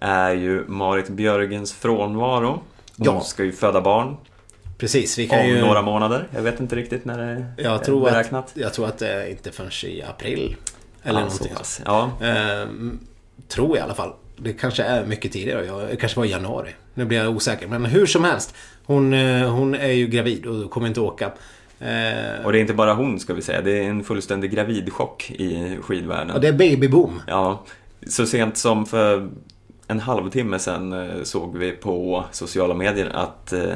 är 0.00 0.32
ju 0.32 0.64
Marit 0.68 1.08
Björgens 1.08 1.72
frånvaro. 1.72 2.48
Hon 2.96 3.06
Ja. 3.06 3.20
ska 3.20 3.44
ju 3.44 3.52
föda 3.52 3.80
barn 3.80 4.16
Precis, 4.78 5.18
vi 5.18 5.28
kan 5.28 5.40
om 5.40 5.46
ju... 5.46 5.60
några 5.60 5.82
månader. 5.82 6.28
Jag 6.34 6.42
vet 6.42 6.60
inte 6.60 6.76
riktigt 6.76 7.04
när 7.04 7.18
det 7.18 7.24
är 7.24 7.46
jag, 7.56 7.84
tror 7.84 8.00
beräknat. 8.10 8.44
att, 8.44 8.52
jag 8.56 8.72
tror 8.74 8.86
att 8.86 8.98
det 8.98 9.08
är 9.12 9.30
inte 9.30 9.50
förrän 9.52 9.70
i 9.90 10.02
april. 10.02 10.56
Eller 11.02 11.20
ja, 11.20 11.30
så 11.30 11.34
någonting. 11.34 11.54
pass. 11.56 11.80
Ja, 11.84 12.10
Ehm, 12.22 12.98
tror 13.48 13.68
jag 13.68 13.76
i 13.76 13.80
alla 13.80 13.94
fall. 13.94 14.12
Det 14.36 14.52
kanske 14.52 14.82
är 14.82 15.04
mycket 15.06 15.32
tidigare. 15.32 15.66
Jag, 15.66 15.80
det 15.88 15.96
kanske 15.96 16.18
var 16.18 16.26
i 16.26 16.30
januari. 16.30 16.70
Nu 16.94 17.04
blir 17.04 17.18
jag 17.18 17.36
osäker. 17.36 17.66
Men 17.68 17.84
hur 17.84 18.06
som 18.06 18.24
helst. 18.24 18.54
Hon, 18.84 19.14
eh, 19.14 19.50
hon 19.50 19.74
är 19.74 19.92
ju 19.92 20.06
gravid 20.06 20.46
och 20.46 20.70
kommer 20.70 20.86
inte 20.86 21.00
åka. 21.00 21.32
Ehm, 21.80 22.44
och 22.44 22.52
det 22.52 22.58
är 22.58 22.60
inte 22.60 22.74
bara 22.74 22.94
hon 22.94 23.20
ska 23.20 23.34
vi 23.34 23.42
säga. 23.42 23.60
Det 23.60 23.78
är 23.78 23.82
en 23.82 24.04
fullständig 24.04 24.50
gravidchock 24.50 25.30
i 25.30 25.78
skidvärlden. 25.82 26.34
och 26.34 26.40
det 26.40 26.48
är 26.48 26.52
babyboom. 26.52 27.20
Ja, 27.26 27.64
så 28.06 28.26
sent 28.26 28.56
som 28.56 28.86
för 28.86 29.30
en 29.86 30.00
halvtimme 30.00 30.58
sedan 30.58 30.92
eh, 30.92 31.22
såg 31.22 31.58
vi 31.58 31.72
på 31.72 32.24
sociala 32.30 32.74
medier 32.74 33.10
att 33.14 33.52
eh, 33.52 33.74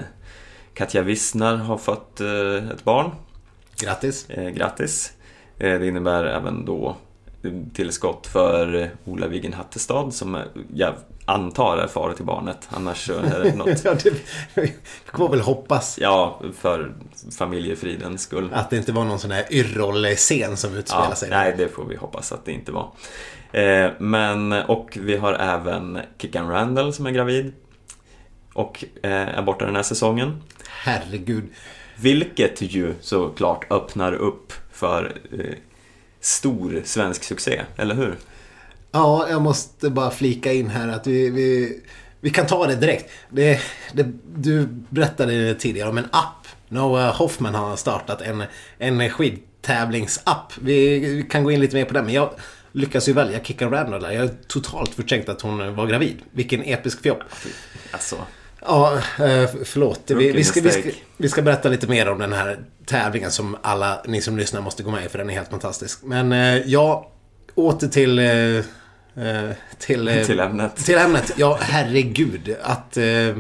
Katja 0.75 1.03
Wissner 1.03 1.57
har 1.57 1.79
fått 1.79 2.21
eh, 2.21 2.71
ett 2.71 2.85
barn. 2.85 3.11
Grattis. 3.81 4.31
Eh, 4.31 4.49
grattis! 4.49 5.13
Eh, 5.59 5.79
det 5.79 5.87
innebär 5.87 6.25
även 6.25 6.65
då 6.65 6.97
tillskott 7.75 8.27
för 8.27 8.75
eh, 8.75 8.89
Ola 9.05 9.27
Wiggen 9.27 9.53
Hattestad 9.53 10.15
som 10.15 10.35
eh, 10.35 10.43
jag 10.75 10.95
antar 11.27 11.77
är 11.79 11.87
far 11.87 12.13
till 12.13 12.25
barnet. 12.25 12.69
Annars 12.71 13.07
så 13.07 13.13
är 13.13 13.41
det 13.45 13.55
något, 13.55 13.85
ja, 13.85 13.95
det, 14.05 14.13
vi 14.55 14.73
får 15.15 15.29
väl 15.29 15.41
hoppas 15.41 15.99
ja, 16.01 16.41
för 16.59 16.93
familjefridens 17.39 18.23
skull. 18.23 18.51
att 18.55 18.71
det 18.71 18.77
inte 18.77 18.93
var 18.93 19.05
någon 19.05 19.19
sån 19.19 19.31
här 19.31 19.45
Yrrol-scen 19.51 20.57
som 20.57 20.75
utspelar 20.75 21.09
Ja, 21.09 21.15
sig. 21.15 21.31
nej, 21.31 21.55
det 21.59 21.69
får 21.69 21.85
vi 21.85 21.97
hoppas 21.97 22.33
att 22.33 22.45
det 22.45 22.53
inte 22.53 22.73
var. 22.73 22.91
Eh, 23.53 23.91
men, 23.99 24.53
och 24.53 24.99
vi 25.01 25.17
har 25.17 25.33
även 25.35 26.01
Kickan 26.19 26.49
Randall 26.49 26.93
som 26.93 27.07
är 27.07 27.11
gravid. 27.11 27.53
Och 28.53 28.85
eh, 29.03 29.11
är 29.39 29.43
borta 29.43 29.65
den 29.65 29.77
här 29.77 29.83
säsongen. 29.83 30.43
Herregud. 30.69 31.45
Vilket 31.97 32.63
ju 32.63 32.95
såklart 33.01 33.73
öppnar 33.73 34.13
upp 34.13 34.53
för 34.73 35.17
eh, 35.33 35.55
stor 36.21 36.83
svensk 36.85 37.25
succé, 37.25 37.63
eller 37.77 37.95
hur? 37.95 38.17
Ja, 38.97 39.27
jag 39.31 39.43
måste 39.43 39.91
bara 39.91 40.11
flika 40.11 40.53
in 40.53 40.71
här 40.71 40.89
att 40.89 41.07
vi, 41.07 41.31
vi, 41.31 41.81
vi 42.21 42.31
kan 42.31 42.47
ta 42.47 42.67
det 42.67 42.77
direkt. 42.77 43.11
Det, 43.31 43.61
det, 43.93 44.07
du 44.37 44.69
berättade 44.89 45.55
tidigare 45.55 45.89
om 45.89 45.99
en 45.99 46.05
app. 46.05 46.47
Noah 46.69 47.17
Hoffman 47.17 47.55
har 47.55 47.77
startat 47.77 48.23
en, 48.23 48.43
en 48.79 49.11
skidtävlingsapp. 49.11 50.53
Vi, 50.61 50.99
vi 50.99 51.23
kan 51.23 51.45
gå 51.45 51.51
in 51.51 51.61
lite 51.61 51.77
mer 51.77 51.85
på 51.85 51.95
den, 51.95 52.05
men 52.05 52.15
jag 52.15 52.31
lyckas 52.73 53.09
ju 53.09 53.13
välja 53.13 53.45
Kicka 53.45 53.67
Randall 53.67 54.03
där. 54.03 54.11
Jag 54.11 54.21
har 54.21 54.31
totalt 54.49 54.95
förträngt 54.95 55.29
att 55.29 55.41
hon 55.41 55.75
var 55.75 55.87
gravid. 55.87 56.17
Vilken 56.33 56.63
episk 56.63 57.03
fjopp. 57.03 57.23
Alltså, 57.91 58.17
Ja, 58.61 58.95
eh, 58.95 59.51
förlåt. 59.65 60.01
Vi, 60.07 60.33
vi, 60.33 60.45
ska, 60.45 60.61
vi, 60.61 60.71
ska, 60.71 60.91
vi 61.17 61.29
ska 61.29 61.43
berätta 61.43 61.69
lite 61.69 61.87
mer 61.87 62.09
om 62.09 62.19
den 62.19 62.33
här 62.33 62.59
tävlingen 62.87 63.31
som 63.31 63.57
alla 63.63 64.03
ni 64.07 64.21
som 64.21 64.37
lyssnar 64.37 64.61
måste 64.61 64.83
gå 64.83 64.91
med 64.91 65.05
i 65.05 65.09
för 65.09 65.19
den 65.19 65.31
är 65.31 65.35
helt 65.35 65.51
fantastisk. 65.51 66.03
Men 66.03 66.33
eh, 66.33 66.57
ja, 66.67 67.13
åter 67.55 67.89
till... 67.89 68.19
Eh, 69.17 69.51
till, 69.79 70.09
eh, 70.09 70.25
till 70.25 70.41
ämnet. 70.41 70.77
till 70.77 70.99
ämnet. 70.99 71.33
Ja, 71.37 71.59
herregud. 71.61 72.57
Att 72.63 72.97
eh, 72.97 73.07
eh, 73.07 73.37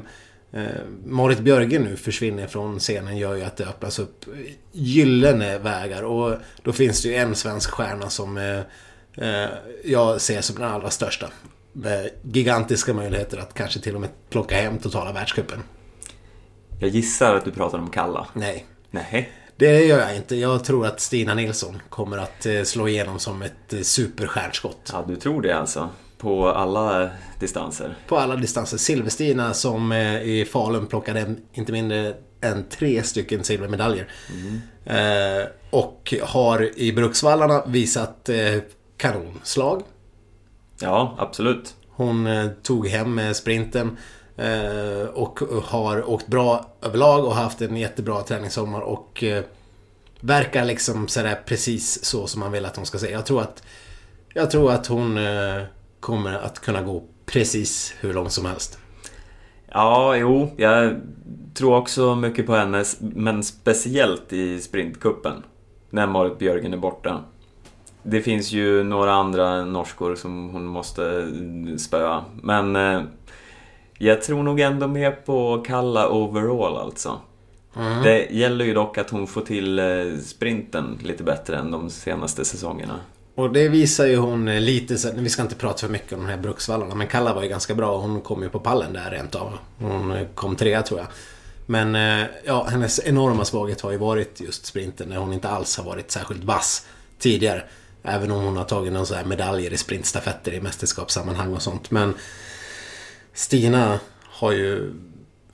Marit 1.04 1.38
Björgen 1.38 1.83
nu 1.83 1.97
försvinner 1.97 2.47
från 2.47 2.78
scenen 2.78 3.16
gör 3.16 3.35
ju 3.35 3.45
att 3.45 3.56
det 3.56 3.64
öppnas 3.64 3.99
upp 3.99 4.25
gyllene 4.73 5.59
vägar. 5.59 6.02
Och 6.02 6.37
då 6.62 6.73
finns 6.73 7.02
det 7.02 7.09
ju 7.09 7.14
en 7.14 7.35
svensk 7.35 7.71
stjärna 7.71 8.11
som 8.11 8.38
eh, 9.16 9.49
jag 9.85 10.21
ser 10.21 10.40
som 10.40 10.56
den 10.56 10.68
allra 10.71 10.90
största. 10.90 11.26
Med 11.73 12.11
gigantiska 12.23 12.95
möjligheter 12.95 13.38
att 13.38 13.54
kanske 13.54 13.80
till 13.80 13.95
och 13.95 14.00
med 14.00 14.11
plocka 14.30 14.56
hem 14.56 14.78
totala 14.78 15.12
världscupen. 15.12 15.62
Jag 16.80 16.90
gissar 16.90 17.35
att 17.35 17.45
du 17.45 17.50
pratar 17.50 17.78
om 17.78 17.90
Kalla. 17.90 18.26
Nej. 18.33 18.66
Nej. 18.90 19.30
Det 19.58 19.84
gör 19.84 19.98
jag 19.98 20.16
inte. 20.16 20.36
Jag 20.36 20.64
tror 20.64 20.86
att 20.86 21.00
Stina 21.00 21.34
Nilsson 21.34 21.82
kommer 21.88 22.18
att 22.18 22.46
eh, 22.46 22.62
slå 22.62 22.88
igenom 22.88 23.18
som 23.18 23.42
ett 23.42 23.72
eh, 23.72 23.80
superstjärnskott. 23.80 24.90
Ja, 24.92 25.04
du 25.08 25.16
tror 25.16 25.42
det 25.42 25.52
alltså? 25.58 25.88
På 26.18 26.48
alla 26.48 27.10
distanser? 27.40 27.96
På 28.08 28.16
alla 28.18 28.36
distanser. 28.36 28.76
Silverstina 28.76 29.54
som 29.54 29.92
eh, 29.92 30.22
i 30.22 30.44
Falun 30.52 30.86
plockade 30.86 31.34
inte 31.52 31.72
mindre 31.72 32.14
än 32.40 32.64
tre 32.68 33.02
stycken 33.02 33.44
silvermedaljer. 33.44 34.08
Eh, 34.84 35.48
och 35.70 36.14
har 36.22 36.78
i 36.78 36.92
Bruksvallarna 36.92 37.62
visat 37.66 38.28
eh, 38.28 38.54
kanonslag. 38.96 39.82
Ja, 40.80 41.16
absolut. 41.18 41.75
Hon 41.88 42.26
eh, 42.26 42.48
tog 42.62 42.88
hem 42.88 43.34
sprinten 43.34 43.96
Eh, 44.36 45.08
och 45.14 45.40
har 45.64 46.10
åkt 46.10 46.26
bra 46.26 46.66
överlag 46.82 47.24
och 47.24 47.34
haft 47.34 47.62
en 47.62 47.76
jättebra 47.76 48.22
träningssommar 48.22 48.80
och 48.80 49.24
eh, 49.24 49.44
verkar 50.20 50.64
liksom 50.64 51.08
sådär 51.08 51.40
precis 51.46 52.04
så 52.04 52.26
som 52.26 52.40
man 52.40 52.52
vill 52.52 52.64
att 52.64 52.76
hon 52.76 52.86
ska 52.86 52.98
säga. 52.98 53.12
Jag 53.12 53.26
tror 53.26 53.40
att, 53.40 53.62
jag 54.34 54.50
tror 54.50 54.72
att 54.72 54.86
hon 54.86 55.18
eh, 55.18 55.62
kommer 56.00 56.32
att 56.32 56.60
kunna 56.60 56.82
gå 56.82 57.02
precis 57.26 57.94
hur 58.00 58.14
långt 58.14 58.32
som 58.32 58.46
helst. 58.46 58.78
Ja, 59.68 60.16
jo, 60.16 60.50
jag 60.56 60.94
tror 61.54 61.76
också 61.76 62.14
mycket 62.14 62.46
på 62.46 62.54
henne, 62.54 62.84
men 63.00 63.42
speciellt 63.42 64.32
i 64.32 64.60
sprintkuppen. 64.60 65.42
När 65.90 66.06
Marit 66.06 66.38
Björgen 66.38 66.72
är 66.72 66.76
borta. 66.76 67.24
Det 68.02 68.20
finns 68.20 68.52
ju 68.52 68.84
några 68.84 69.12
andra 69.12 69.64
norskor 69.64 70.14
som 70.14 70.48
hon 70.48 70.66
måste 70.66 71.28
spöa, 71.78 72.24
men 72.42 72.76
jag 73.98 74.22
tror 74.22 74.42
nog 74.42 74.60
ändå 74.60 74.86
mer 74.86 75.10
på 75.10 75.62
Kalla 75.66 76.08
overall 76.08 76.76
alltså. 76.76 77.20
Det 78.02 78.26
gäller 78.30 78.64
ju 78.64 78.74
dock 78.74 78.98
att 78.98 79.10
hon 79.10 79.26
får 79.26 79.40
till 79.40 79.78
eh, 79.78 79.84
sprinten 80.24 80.98
lite 81.02 81.22
bättre 81.22 81.56
än 81.56 81.70
de 81.70 81.90
senaste 81.90 82.44
säsongerna. 82.44 83.00
Och 83.34 83.52
det 83.52 83.68
visar 83.68 84.06
ju 84.06 84.16
hon 84.16 84.48
eh, 84.48 84.60
lite, 84.60 84.98
så, 84.98 85.10
vi 85.14 85.28
ska 85.28 85.42
inte 85.42 85.54
prata 85.54 85.78
för 85.78 85.88
mycket 85.88 86.12
om 86.12 86.18
de 86.18 86.28
här 86.28 86.36
Bruksvallarna, 86.36 86.94
men 86.94 87.06
Kalla 87.06 87.34
var 87.34 87.42
ju 87.42 87.48
ganska 87.48 87.74
bra. 87.74 87.98
Hon 87.98 88.20
kom 88.20 88.42
ju 88.42 88.48
på 88.48 88.60
pallen 88.60 88.92
där 88.92 89.10
rent 89.10 89.34
av. 89.34 89.52
Hon 89.78 90.10
eh, 90.10 90.26
kom 90.34 90.56
trea 90.56 90.82
tror 90.82 91.00
jag. 91.00 91.08
Men 91.68 91.94
ja, 92.44 92.64
hennes 92.70 93.00
enorma 93.04 93.44
svaghet 93.44 93.80
har 93.80 93.90
ju 93.90 93.98
varit 93.98 94.40
just 94.40 94.66
sprinten, 94.66 95.08
när 95.08 95.16
hon 95.16 95.32
inte 95.32 95.48
alls 95.48 95.76
har 95.76 95.84
varit 95.84 96.10
särskilt 96.10 96.44
vass 96.44 96.86
tidigare. 97.18 97.62
Även 98.02 98.30
om 98.30 98.44
hon 98.44 98.56
har 98.56 98.64
tagit 98.64 99.06
så 99.06 99.14
här 99.14 99.24
medaljer 99.24 99.72
i 99.72 99.76
sprintstafetter 99.76 100.52
i 100.52 100.60
mästerskapssammanhang 100.60 101.54
och 101.54 101.62
sånt. 101.62 101.90
Men 101.90 102.14
Stina 103.36 104.00
har 104.22 104.52
ju... 104.52 104.92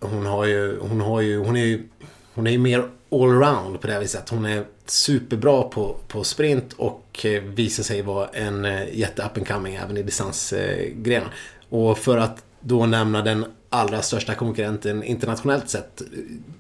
Hon 0.01 0.27
har 0.27 0.45
ju... 0.45 0.79
Hon 0.81 1.01
har 1.01 1.21
ju... 1.21 1.39
Hon 1.39 1.57
är 1.57 1.65
ju... 1.65 1.89
Hon 2.35 2.47
är 2.47 2.51
ju 2.51 2.59
mer 2.59 2.89
allround 3.11 3.81
på 3.81 3.87
det 3.87 3.93
här 3.93 4.01
viset. 4.01 4.29
Hon 4.29 4.45
är 4.45 4.65
superbra 4.87 5.63
på, 5.63 5.97
på 6.09 6.25
sprint 6.25 6.73
och 6.73 7.21
eh, 7.25 7.43
visar 7.43 7.83
sig 7.83 8.03
vara 8.03 8.29
en 8.29 8.65
eh, 8.65 8.99
jätte 8.99 9.23
up 9.23 9.37
and 9.37 9.49
coming 9.49 9.75
även 9.75 9.97
i 9.97 10.03
distansgrenen. 10.03 11.29
Och 11.69 11.99
för 11.99 12.19
att 12.19 12.45
då 12.61 12.87
nämna 12.87 13.23
den 13.23 13.45
allra 13.69 14.03
största 14.03 14.35
konkurrenten 14.35 15.03
internationellt 15.03 15.69
sett. 15.69 16.03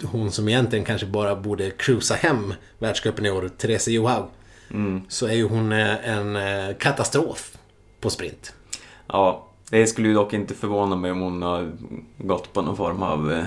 Hon 0.02 0.32
som 0.32 0.48
egentligen 0.48 0.84
kanske 0.84 1.06
bara 1.06 1.36
borde 1.36 1.70
cruisa 1.70 2.14
hem 2.14 2.54
världscupen 2.78 3.26
i 3.26 3.30
år, 3.30 3.50
Therese 3.58 3.88
Johaug. 3.88 4.26
Så 5.08 5.26
är 5.26 5.34
ju 5.34 5.48
hon 5.48 5.72
eh, 5.72 6.08
en 6.08 6.38
katastrof 6.74 7.58
på 8.00 8.10
sprint. 8.10 8.54
Ja, 9.06 9.51
det 9.78 9.86
skulle 9.86 10.08
ju 10.08 10.14
dock 10.14 10.32
inte 10.32 10.54
förvåna 10.54 10.96
mig 10.96 11.10
om 11.10 11.20
hon 11.20 11.42
har 11.42 11.72
gått 12.18 12.52
på 12.52 12.62
någon 12.62 12.76
form 12.76 13.02
av 13.02 13.32
eh, 13.32 13.44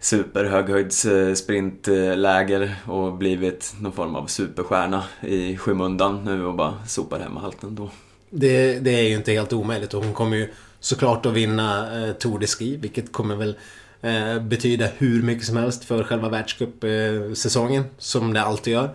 superhöghöjdssprintläger 0.00 2.74
och 2.86 3.12
blivit 3.12 3.74
någon 3.80 3.92
form 3.92 4.16
av 4.16 4.26
superstjärna 4.26 5.04
i 5.20 5.56
skymundan 5.56 6.24
nu 6.24 6.44
och 6.44 6.54
bara 6.54 6.74
sopar 6.86 7.18
hem 7.18 7.36
allt 7.36 7.62
ändå. 7.62 7.90
Det, 8.30 8.78
det 8.78 8.90
är 8.90 9.02
ju 9.02 9.14
inte 9.14 9.32
helt 9.32 9.52
omöjligt 9.52 9.94
och 9.94 10.04
hon 10.04 10.14
kommer 10.14 10.36
ju 10.36 10.48
såklart 10.80 11.26
att 11.26 11.32
vinna 11.32 12.06
eh, 12.06 12.12
Tour 12.12 12.38
de 12.38 12.46
Ski 12.46 12.76
vilket 12.76 13.12
kommer 13.12 13.36
väl 13.36 13.56
eh, 14.00 14.42
betyda 14.42 14.86
hur 14.96 15.22
mycket 15.22 15.46
som 15.46 15.56
helst 15.56 15.84
för 15.84 16.04
själva 16.04 16.28
världscupsäsongen 16.28 17.84
som 17.98 18.32
det 18.32 18.42
alltid 18.42 18.72
gör. 18.72 18.90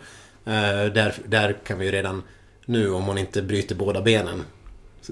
Eh, 0.46 0.86
där, 0.94 1.16
där 1.26 1.58
kan 1.64 1.80
vi 1.80 1.86
ju 1.86 1.92
redan 1.92 2.24
nu 2.66 2.92
om 2.92 3.04
hon 3.04 3.18
inte 3.18 3.42
bryter 3.42 3.76
båda 3.76 4.02
benen 4.02 4.44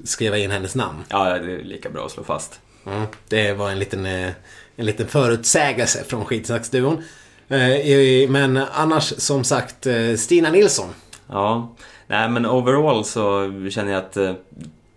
skriva 0.03 0.38
in 0.38 0.51
hennes 0.51 0.75
namn. 0.75 1.03
Ja, 1.10 1.24
det 1.39 1.51
är 1.53 1.63
lika 1.63 1.89
bra 1.89 2.05
att 2.05 2.12
slå 2.12 2.24
fast. 2.24 2.60
Mm, 2.86 3.05
det 3.27 3.53
var 3.53 3.71
en 3.71 3.79
liten, 3.79 4.05
eh, 4.05 4.29
en 4.75 4.86
liten 4.86 5.07
förutsägelse 5.07 6.03
från 6.03 6.25
Skitsnacksduon. 6.25 7.03
Eh, 7.48 8.29
Men 8.29 8.57
annars 8.57 9.13
som 9.17 9.43
sagt 9.43 9.86
eh, 9.86 10.15
Stina 10.17 10.50
Nilsson. 10.50 10.89
Ja, 11.27 11.75
nej 12.07 12.29
men 12.29 12.45
overall 12.45 13.05
så 13.05 13.51
känner 13.71 13.91
jag 13.91 14.00
att 14.00 14.38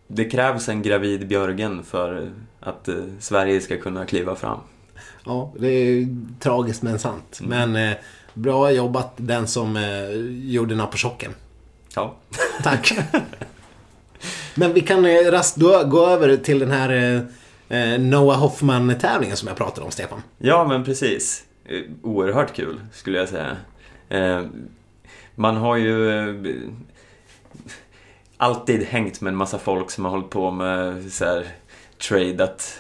det 0.06 0.24
krävs 0.24 0.68
en 0.68 0.82
gravid 0.82 1.28
Björgen 1.28 1.82
för 1.84 2.30
att 2.60 2.88
Sverige 3.20 3.60
ska 3.60 3.76
kunna 3.76 4.04
kliva 4.06 4.36
fram. 4.36 4.58
Ja, 5.24 5.52
det 5.58 5.68
är 5.68 6.06
tragiskt 6.40 6.82
men 6.82 6.98
sant. 6.98 7.40
Men 7.42 7.76
eh, 7.76 7.92
bra 8.34 8.70
jobbat 8.70 9.12
den 9.16 9.46
som 9.46 9.78
gjorde 10.42 10.74
Napochocken. 10.74 11.34
Ja. 11.94 12.14
Tack. 12.62 12.92
men 14.54 14.73
vi 14.73 14.80
kan 14.80 15.04
eh, 15.04 15.30
raskt 15.30 15.56
gå, 15.87 16.06
över 16.06 16.37
till 16.37 16.58
den 16.58 16.70
här 16.70 16.90
eh, 16.90 17.23
eh, 17.78 18.00
Noah 18.00 18.38
Hoffman-tävlingen 18.38 19.37
som 19.37 19.49
jag 19.49 19.56
pratade 19.56 19.84
om, 19.84 19.90
Stefan. 19.90 20.23
Ja, 20.38 20.64
men 20.68 20.84
precis. 20.84 21.44
Oerhört 22.02 22.54
kul, 22.54 22.80
skulle 22.92 23.18
jag 23.18 23.28
säga. 23.28 23.56
Man 25.34 25.56
har 25.56 25.76
ju 25.76 26.64
alltid 28.37 28.82
hängt 28.82 29.20
med 29.20 29.30
en 29.30 29.37
massa 29.37 29.58
folk 29.58 29.90
som 29.90 30.04
har 30.04 30.11
hållit 30.11 30.30
på 30.30 30.50
med 30.50 31.12
så 31.12 31.25
här, 31.25 31.46
tradat 32.08 32.78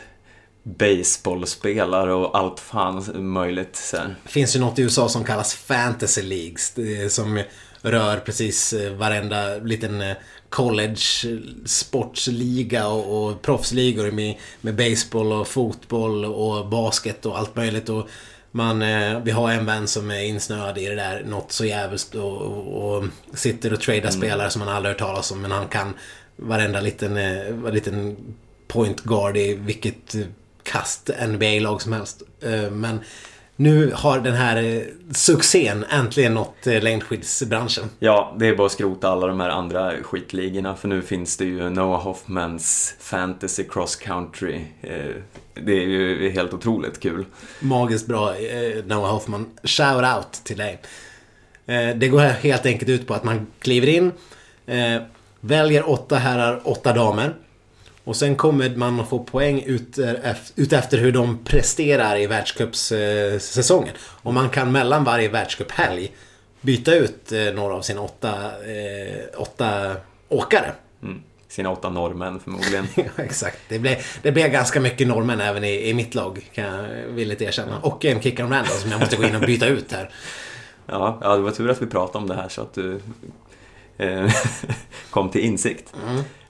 baseballspelare 0.62 2.12
och 2.12 2.38
allt 2.38 2.60
fan 2.60 3.04
möjligt. 3.14 3.76
Så 3.76 3.96
här. 3.96 4.14
Det 4.22 4.30
finns 4.30 4.56
ju 4.56 4.60
något 4.60 4.78
i 4.78 4.82
USA 4.82 5.08
som 5.08 5.24
kallas 5.24 5.54
Fantasy 5.54 6.22
Leagues. 6.22 6.74
Som 7.14 7.42
rör 7.82 8.16
precis 8.16 8.74
varenda 8.98 9.56
liten 9.56 10.02
college 10.54 11.00
sportsliga 11.64 12.88
och, 12.88 13.26
och 13.26 13.42
proffsligor 13.42 14.10
med, 14.10 14.34
med 14.60 14.76
baseball 14.76 15.32
och 15.32 15.48
fotboll 15.48 16.24
och 16.24 16.68
basket 16.68 17.26
och 17.26 17.38
allt 17.38 17.56
möjligt. 17.56 17.88
Och 17.88 18.08
man, 18.50 18.82
eh, 18.82 19.20
vi 19.20 19.30
har 19.30 19.52
en 19.52 19.66
vän 19.66 19.88
som 19.88 20.10
är 20.10 20.24
insnöad 20.24 20.78
i 20.78 20.86
det 20.86 20.94
där 20.94 21.24
något 21.24 21.52
så 21.52 21.64
jävligt 21.64 22.14
och, 22.14 22.42
och, 22.42 22.96
och 22.96 23.04
sitter 23.34 23.72
och 23.72 23.80
tradar 23.80 24.10
spelare 24.10 24.50
som 24.50 24.60
man 24.60 24.68
aldrig 24.68 24.90
hört 24.90 24.98
talas 24.98 25.30
om. 25.30 25.40
Men 25.40 25.50
han 25.50 25.68
kan 25.68 25.94
varenda 26.36 26.80
liten, 26.80 27.16
eh, 27.16 27.72
liten 27.72 28.16
point 28.68 29.00
guard 29.00 29.36
i 29.36 29.54
vilket 29.54 30.14
kast 30.62 31.10
NBA-lag 31.28 31.82
som 31.82 31.92
helst. 31.92 32.22
Eh, 32.42 32.70
Men 32.70 33.00
nu 33.56 33.92
har 33.94 34.20
den 34.20 34.34
här 34.34 34.62
eh, 34.62 34.82
succén 35.12 35.84
äntligen 35.90 36.34
nått 36.34 36.66
eh, 36.66 36.82
längdskiddsbranschen. 36.82 37.84
Ja, 37.98 38.34
det 38.38 38.46
är 38.48 38.56
bara 38.56 38.66
att 38.66 38.72
skrota 38.72 39.08
alla 39.08 39.26
de 39.26 39.40
här 39.40 39.48
andra 39.48 39.92
skitligorna 40.02 40.76
för 40.76 40.88
nu 40.88 41.02
finns 41.02 41.36
det 41.36 41.44
ju 41.44 41.70
Noah 41.70 42.02
Hoffmans 42.02 42.94
Fantasy 43.00 43.64
Cross 43.64 43.96
Country. 43.96 44.60
Eh, 44.82 45.14
Det 45.54 45.72
är 45.72 45.86
ju 45.86 46.30
helt 46.30 46.54
otroligt 46.54 47.00
kul. 47.00 47.24
Magiskt 47.60 48.06
bra 48.06 48.34
Noah 48.86 49.10
Hoffman. 49.12 49.46
Shout 49.62 50.04
out 50.16 50.32
till 50.44 50.56
dig. 50.56 50.80
Det 51.96 52.08
går 52.08 52.20
helt 52.20 52.66
enkelt 52.66 52.88
ut 52.90 53.06
på 53.06 53.14
att 53.14 53.24
man 53.24 53.46
kliver 53.60 53.88
in, 53.88 54.12
väljer 55.40 55.90
åtta 55.90 56.16
herrar, 56.16 56.60
åtta 56.64 56.92
damer. 56.92 57.34
Och 58.04 58.16
sen 58.16 58.36
kommer 58.36 58.76
man 58.76 59.00
att 59.00 59.08
få 59.08 59.18
poäng 59.18 59.62
ut, 59.62 59.98
ut 60.56 60.72
efter 60.72 60.98
hur 60.98 61.12
de 61.12 61.44
presterar 61.44 62.18
i 62.18 62.26
världscupssäsongen. 62.26 63.94
Och 63.98 64.34
man 64.34 64.50
kan 64.50 64.72
mellan 64.72 65.04
varje 65.04 65.28
världscuphelg 65.28 66.12
byta 66.60 66.94
ut 66.94 67.32
eh, 67.32 67.54
några 67.54 67.74
av 67.74 67.82
sina 67.82 68.00
åtta, 68.00 68.34
eh, 68.66 69.40
åtta 69.40 69.96
åkare. 70.28 70.72
Mm. 71.02 71.22
Sina 71.48 71.70
åtta 71.70 71.90
norrmän 71.90 72.40
förmodligen. 72.40 72.86
Ja, 72.96 73.24
exakt. 73.24 73.58
Det 73.68 73.78
blev, 73.78 73.96
det 74.22 74.32
blev 74.32 74.50
ganska 74.50 74.80
mycket 74.80 75.08
norrmän 75.08 75.40
även 75.40 75.64
i, 75.64 75.88
i 75.88 75.94
mitt 75.94 76.14
lag, 76.14 76.50
kan 76.54 76.64
jag 76.64 76.82
villigt 77.08 77.42
erkänna. 77.42 77.80
Och 77.80 78.04
en 78.04 78.20
Kickan 78.20 78.50
Randall 78.50 78.76
som 78.76 78.90
jag 78.90 79.00
måste 79.00 79.16
gå 79.16 79.24
in 79.24 79.34
och 79.34 79.40
byta 79.40 79.66
ut 79.66 79.92
här. 79.92 80.10
Ja, 80.86 81.18
ja, 81.22 81.36
det 81.36 81.42
var 81.42 81.50
tur 81.50 81.70
att 81.70 81.82
vi 81.82 81.86
pratade 81.86 82.18
om 82.18 82.28
det 82.28 82.34
här 82.34 82.48
så 82.48 82.62
att 82.62 82.74
du 82.74 83.00
eh, 83.98 84.30
kom 85.10 85.30
till 85.30 85.40
insikt. 85.40 85.94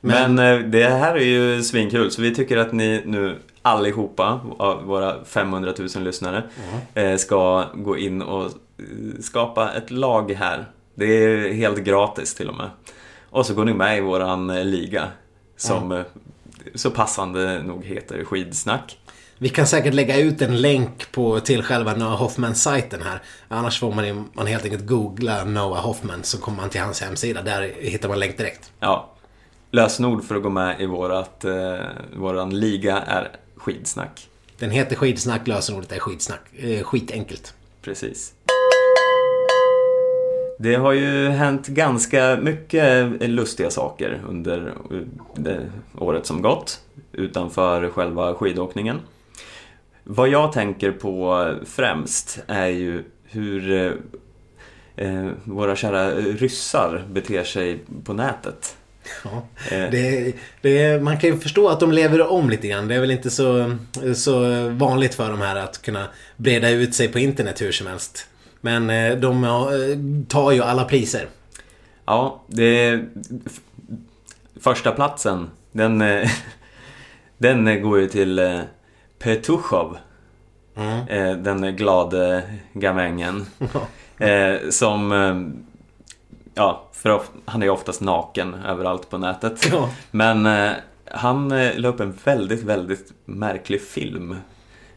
Men, 0.07 0.38
eh, 0.38 0.59
det 0.59 0.88
här 0.88 1.14
är 1.14 1.25
ju 1.25 1.62
svinkul, 1.62 2.11
så 2.11 2.23
vi 2.23 2.35
tycker 2.35 2.57
att 2.57 2.73
ni 2.73 3.03
nu 3.07 3.38
allihopa, 3.62 4.40
av 4.59 4.85
våra 4.85 5.25
500 5.25 5.73
000 5.79 6.05
lyssnare, 6.05 6.43
eh, 6.95 7.17
ska 7.17 7.64
gå 7.75 7.99
in 7.99 8.23
och 8.23 8.45
eh, 8.45 9.21
skapa 9.21 9.73
ett 9.73 9.90
lag 9.90 10.33
här. 10.33 10.67
Det 10.95 11.05
är 11.05 11.53
helt 11.53 11.79
gratis 11.79 12.35
till 12.35 12.49
och 12.49 12.57
med. 12.57 12.71
Och 13.31 13.47
så 13.47 13.55
går 13.55 13.64
ni 13.64 13.75
med 13.75 13.99
i 13.99 14.01
våran 14.01 14.71
liga, 14.71 15.09
som 15.57 15.93
eh, 15.93 16.03
så 16.75 16.90
passande 16.90 17.62
nog 17.62 17.85
heter 17.85 18.25
Skidsnack. 18.25 18.99
Vi 19.38 19.49
kan 19.49 19.67
säkert 19.67 19.95
lägga 19.95 20.17
ut 20.17 20.43
en 20.43 20.61
länk 20.61 21.12
på, 21.12 21.40
till 21.40 21.62
själva 21.62 21.95
Noah 21.95 22.17
Hoffman-sajten 22.17 23.03
här. 23.03 23.23
Annars 23.49 23.81
får 23.81 23.93
man, 23.93 24.29
man 24.33 24.47
helt 24.47 24.64
enkelt 24.64 24.87
googla 24.87 25.45
Noah 25.45 25.81
Hoffman 25.81 26.23
så 26.23 26.38
kommer 26.38 26.57
man 26.57 26.71
till 26.71 26.81
hans 26.81 27.03
hemsida. 27.03 27.43
Där 27.43 27.73
hittar 27.79 28.09
man 28.09 28.19
länk 28.19 28.38
direkt. 28.38 28.73
Ja, 28.81 29.13
lösenord 29.74 30.24
för 30.24 30.34
att 30.34 30.42
gå 30.42 30.50
med 30.50 30.80
i 30.80 30.87
vårat, 30.87 31.44
eh, 31.44 31.76
våran 32.16 32.60
liga 32.60 32.98
är 32.98 33.28
Skidsnack. 33.56 34.28
Den 34.58 34.70
heter 34.70 34.96
Skidsnack, 34.96 35.46
lösenordet 35.46 35.92
är 35.92 35.98
skitsnack. 35.98 36.40
Eh, 36.56 36.82
skitenkelt. 36.82 37.54
Precis. 37.82 38.34
Det 40.58 40.74
har 40.74 40.92
ju 40.92 41.28
hänt 41.28 41.66
ganska 41.66 42.38
mycket 42.42 43.20
lustiga 43.30 43.70
saker 43.70 44.22
under 44.28 44.74
eh, 45.46 45.56
året 45.98 46.26
som 46.26 46.42
gått 46.42 46.80
utanför 47.12 47.90
själva 47.90 48.34
skidåkningen. 48.34 49.00
Vad 50.04 50.28
jag 50.28 50.52
tänker 50.52 50.92
på 50.92 51.50
främst 51.64 52.42
är 52.46 52.66
ju 52.66 53.04
hur 53.24 53.72
eh, 53.72 53.92
eh, 55.06 55.30
våra 55.44 55.76
kära 55.76 56.10
ryssar 56.14 57.04
beter 57.10 57.44
sig 57.44 57.78
på 58.04 58.12
nätet. 58.12 58.76
Ja. 59.25 59.47
Eh, 59.71 59.90
Det, 59.90 60.33
det, 60.61 61.03
man 61.03 61.19
kan 61.19 61.31
ju 61.31 61.38
förstå 61.38 61.69
att 61.69 61.81
de 61.81 61.93
lever 61.93 62.31
om 62.31 62.51
lite 62.51 62.69
grann. 62.69 62.88
Det 62.88 62.95
är 62.95 63.01
väl 63.01 63.11
inte 63.11 63.31
så, 63.31 63.77
så 64.14 64.69
vanligt 64.69 65.14
för 65.14 65.31
dem 65.31 65.40
här 65.40 65.57
att 65.57 65.83
kunna 65.83 66.09
breda 66.37 66.71
ut 66.71 66.95
sig 66.95 67.09
på 67.09 67.19
internet 67.19 67.62
hur 67.62 67.73
som 67.73 67.87
helst. 67.87 68.27
Men 68.61 68.90
eh, 68.90 69.17
de 69.17 69.45
eh, 69.45 69.51
tar 70.29 70.53
ju 70.53 70.62
alla 70.62 70.85
priser. 70.85 71.27
Ja, 72.05 72.43
det... 72.47 73.01
Första 74.61 74.93
platsen, 74.93 75.51
den, 75.73 76.05
den 77.38 77.83
går 77.83 78.01
ju 78.01 78.07
till 78.09 78.61
Petushov. 79.19 79.97
Mm. 80.77 81.43
Den 81.43 81.77
glade 81.77 82.43
gamängen. 82.73 83.47
Som... 84.71 85.12
Ja, 86.55 86.88
för 86.93 87.21
han 87.45 87.62
är 87.62 87.67
ju 87.67 87.73
oftast 87.73 88.01
naken 88.01 88.55
överallt 88.55 89.11
på 89.11 89.19
nätet. 89.19 89.69
Ja. 89.73 89.90
Men 90.11 90.47
eh, 90.47 90.73
han 91.11 91.53
eh, 91.53 91.79
la 91.79 91.88
upp 91.88 92.01
en 92.01 92.19
väldigt, 92.25 92.62
väldigt 92.62 93.12
märklig 93.25 93.83
film 93.83 94.37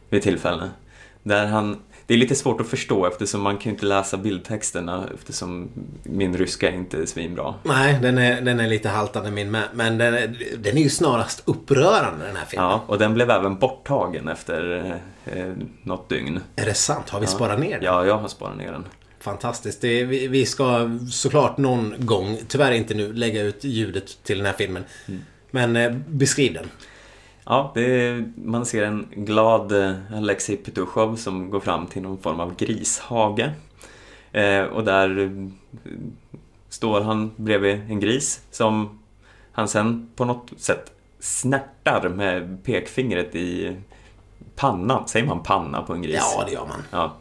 vid 0.10 0.22
tillfälle. 0.22 0.70
Där 1.24 1.46
han... 1.46 1.78
Det 2.06 2.14
är 2.14 2.18
lite 2.18 2.36
svårt 2.36 2.62
att 2.62 2.68
förstå 2.68 3.06
eftersom 3.06 3.42
man 3.42 3.58
kan 3.58 3.64
ju 3.64 3.76
inte 3.76 3.86
läsa 3.86 4.18
bildtexterna 4.18 5.04
eftersom 5.14 5.70
min 6.04 6.38
ryska 6.38 6.72
inte 6.72 6.98
är 6.98 7.06
svinbra. 7.06 7.54
Nej, 7.64 8.00
den 8.02 8.18
är, 8.18 8.42
den 8.42 8.60
är 8.60 8.68
lite 8.68 8.90
haltande 8.90 9.32
min 9.32 9.52
med. 9.52 9.64
Men 9.74 9.98
den 9.98 10.14
är, 10.14 10.38
den 10.58 10.78
är 10.78 10.82
ju 10.82 10.90
snarast 10.90 11.44
upprörande 11.46 12.26
den 12.26 12.36
här 12.36 12.46
filmen. 12.46 12.70
Ja, 12.70 12.84
och 12.88 12.98
den 12.98 13.14
blev 13.14 13.30
även 13.30 13.60
borttagen 13.60 14.28
efter 14.28 14.86
eh, 15.26 15.40
eh, 15.40 15.54
något 15.84 16.10
dygn. 16.10 16.40
Är 16.56 16.66
det 16.66 16.74
sant? 16.74 17.10
Har 17.10 17.20
vi 17.20 17.28
sparat 17.28 17.60
ner 17.60 17.72
den? 17.72 17.84
Ja, 17.84 18.06
jag 18.06 18.18
har 18.18 18.28
sparat 18.28 18.58
ner 18.58 18.72
den. 18.72 18.86
Fantastiskt. 19.20 19.82
Det, 19.82 20.04
vi, 20.04 20.28
vi 20.28 20.46
ska 20.46 20.98
såklart 21.12 21.58
någon 21.58 21.94
gång, 22.00 22.38
tyvärr 22.48 22.72
inte 22.72 22.94
nu, 22.94 23.14
lägga 23.14 23.42
ut 23.42 23.64
ljudet 23.64 24.24
till 24.24 24.38
den 24.38 24.46
här 24.46 24.54
filmen. 24.54 24.84
Men 25.52 25.76
eh, 25.76 25.92
beskriv 26.08 26.54
den. 26.54 26.70
Ja, 27.46 27.74
är, 27.76 28.32
man 28.36 28.66
ser 28.66 28.84
en 28.84 29.08
glad 29.16 29.72
eh, 29.72 29.94
Alexej 30.14 30.58
Petushov 30.58 31.16
som 31.16 31.50
går 31.50 31.60
fram 31.60 31.88
till 31.88 32.02
någon 32.02 32.18
form 32.18 32.40
av 32.40 32.56
grishage. 32.56 33.50
Eh, 34.32 34.64
och 34.64 34.84
där 34.84 35.20
eh, 35.20 35.30
står 36.70 37.02
han 37.02 37.32
bredvid 37.36 37.82
en 37.90 38.00
gris 38.00 38.42
som 38.52 39.00
han 39.52 39.68
sen 39.68 40.10
på 40.16 40.26
något 40.26 40.52
sätt 40.58 40.92
snärtar 41.20 42.10
med 42.10 42.64
pekfingret 42.64 43.36
i 43.36 43.76
pannan. 44.56 45.08
Säger 45.08 45.26
man 45.26 45.44
panna 45.44 45.82
på 45.82 45.94
en 45.94 46.02
gris? 46.02 46.36
Ja, 46.36 46.44
det 46.46 46.52
gör 46.52 46.66
man. 46.66 46.84
Ja. 46.92 47.16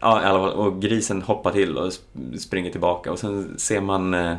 Ja, 0.00 0.22
i 0.22 0.24
alla 0.24 0.38
fall. 0.38 0.52
Och 0.52 0.82
grisen 0.82 1.22
hoppar 1.22 1.50
till 1.52 1.76
och 1.76 1.86
sp- 1.90 2.36
springer 2.38 2.70
tillbaka 2.70 3.12
och 3.12 3.18
sen 3.18 3.58
ser 3.58 3.80
man 3.80 4.14
eh, 4.14 4.36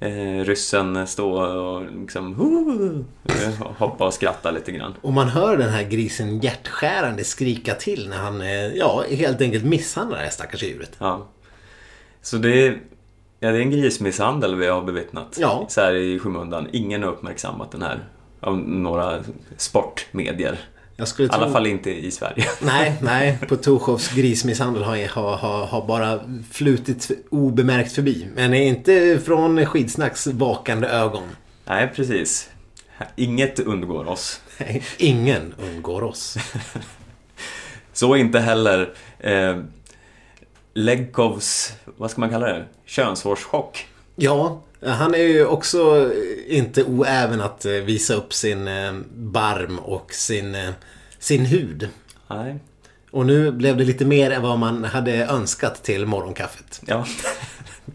eh, 0.00 0.44
ryssen 0.44 1.06
stå 1.06 1.32
och 1.32 1.82
liksom 2.00 2.34
hoppa 3.78 4.06
och 4.06 4.14
skratta 4.14 4.50
lite 4.50 4.72
grann. 4.72 4.94
Och 5.00 5.12
man 5.12 5.28
hör 5.28 5.56
den 5.56 5.70
här 5.70 5.82
grisen 5.82 6.40
hjärtskärande 6.40 7.24
skrika 7.24 7.74
till 7.74 8.08
när 8.08 8.16
han, 8.16 8.40
eh, 8.40 8.66
ja, 8.66 9.04
helt 9.10 9.40
enkelt 9.40 9.64
misshandlar 9.64 10.18
det 10.18 10.24
här 10.24 10.30
stackars 10.30 10.62
djuret. 10.62 10.92
Ja. 10.98 11.26
Så 12.22 12.36
det 12.36 12.66
är, 12.66 12.80
ja, 13.40 13.50
det 13.50 13.56
är 13.58 13.62
en 13.62 13.70
grismisshandel 13.70 14.54
vi 14.54 14.66
har 14.66 14.82
bevittnat. 14.82 15.36
Ja. 15.40 15.66
Så 15.68 15.80
här 15.80 15.94
i 15.94 16.18
skymundan. 16.18 16.68
Ingen 16.72 17.02
har 17.02 17.10
uppmärksammat 17.10 17.72
den 17.72 17.82
här 17.82 18.04
av 18.40 18.58
några 18.58 19.18
sportmedier. 19.56 20.58
Jag 21.00 21.08
skulle 21.08 21.28
I 21.28 21.30
alla 21.32 21.44
tro- 21.44 21.52
fall 21.52 21.66
inte 21.66 21.90
i 21.90 22.10
Sverige. 22.10 22.44
Nej, 22.62 22.94
nej. 23.02 23.38
På 23.48 23.56
Torshovs 23.56 24.10
grismisshandel 24.14 24.82
har, 24.82 25.08
har, 25.08 25.36
har, 25.36 25.66
har 25.66 25.86
bara 25.86 26.20
flutit 26.52 27.10
obemärkt 27.30 27.92
förbi. 27.92 28.28
Men 28.34 28.54
inte 28.54 29.20
från 29.24 29.66
skidsnacks 29.66 30.26
vakande 30.26 30.86
ögon. 30.88 31.22
Nej, 31.64 31.92
precis. 31.96 32.50
Inget 33.16 33.60
undgår 33.60 34.08
oss. 34.08 34.40
Nej, 34.58 34.82
ingen 34.98 35.54
undgår 35.58 36.02
oss. 36.02 36.36
Så 37.92 38.16
inte 38.16 38.38
heller 38.40 38.92
eh, 39.18 39.58
Legkovs, 40.74 41.72
vad 41.96 42.10
ska 42.10 42.20
man 42.20 42.30
kalla 42.30 42.46
det? 42.46 42.64
Könshårschock. 42.86 43.86
Ja, 44.16 44.62
han 44.82 45.14
är 45.14 45.18
ju 45.18 45.46
också 45.46 46.10
inte 46.46 46.84
oäven 46.84 47.40
att 47.40 47.64
eh, 47.64 47.72
visa 47.72 48.14
upp 48.14 48.32
sin 48.32 48.68
eh, 48.68 48.92
barm 49.14 49.78
och 49.78 50.12
sin, 50.12 50.54
eh, 50.54 50.70
sin 51.18 51.46
hud. 51.46 51.88
Nej, 52.28 52.56
Och 53.10 53.26
nu 53.26 53.52
blev 53.52 53.76
det 53.76 53.84
lite 53.84 54.04
mer 54.04 54.30
än 54.30 54.42
vad 54.42 54.58
man 54.58 54.84
hade 54.84 55.24
önskat 55.26 55.82
till 55.82 56.06
morgonkaffet. 56.06 56.82
ja. 56.86 57.06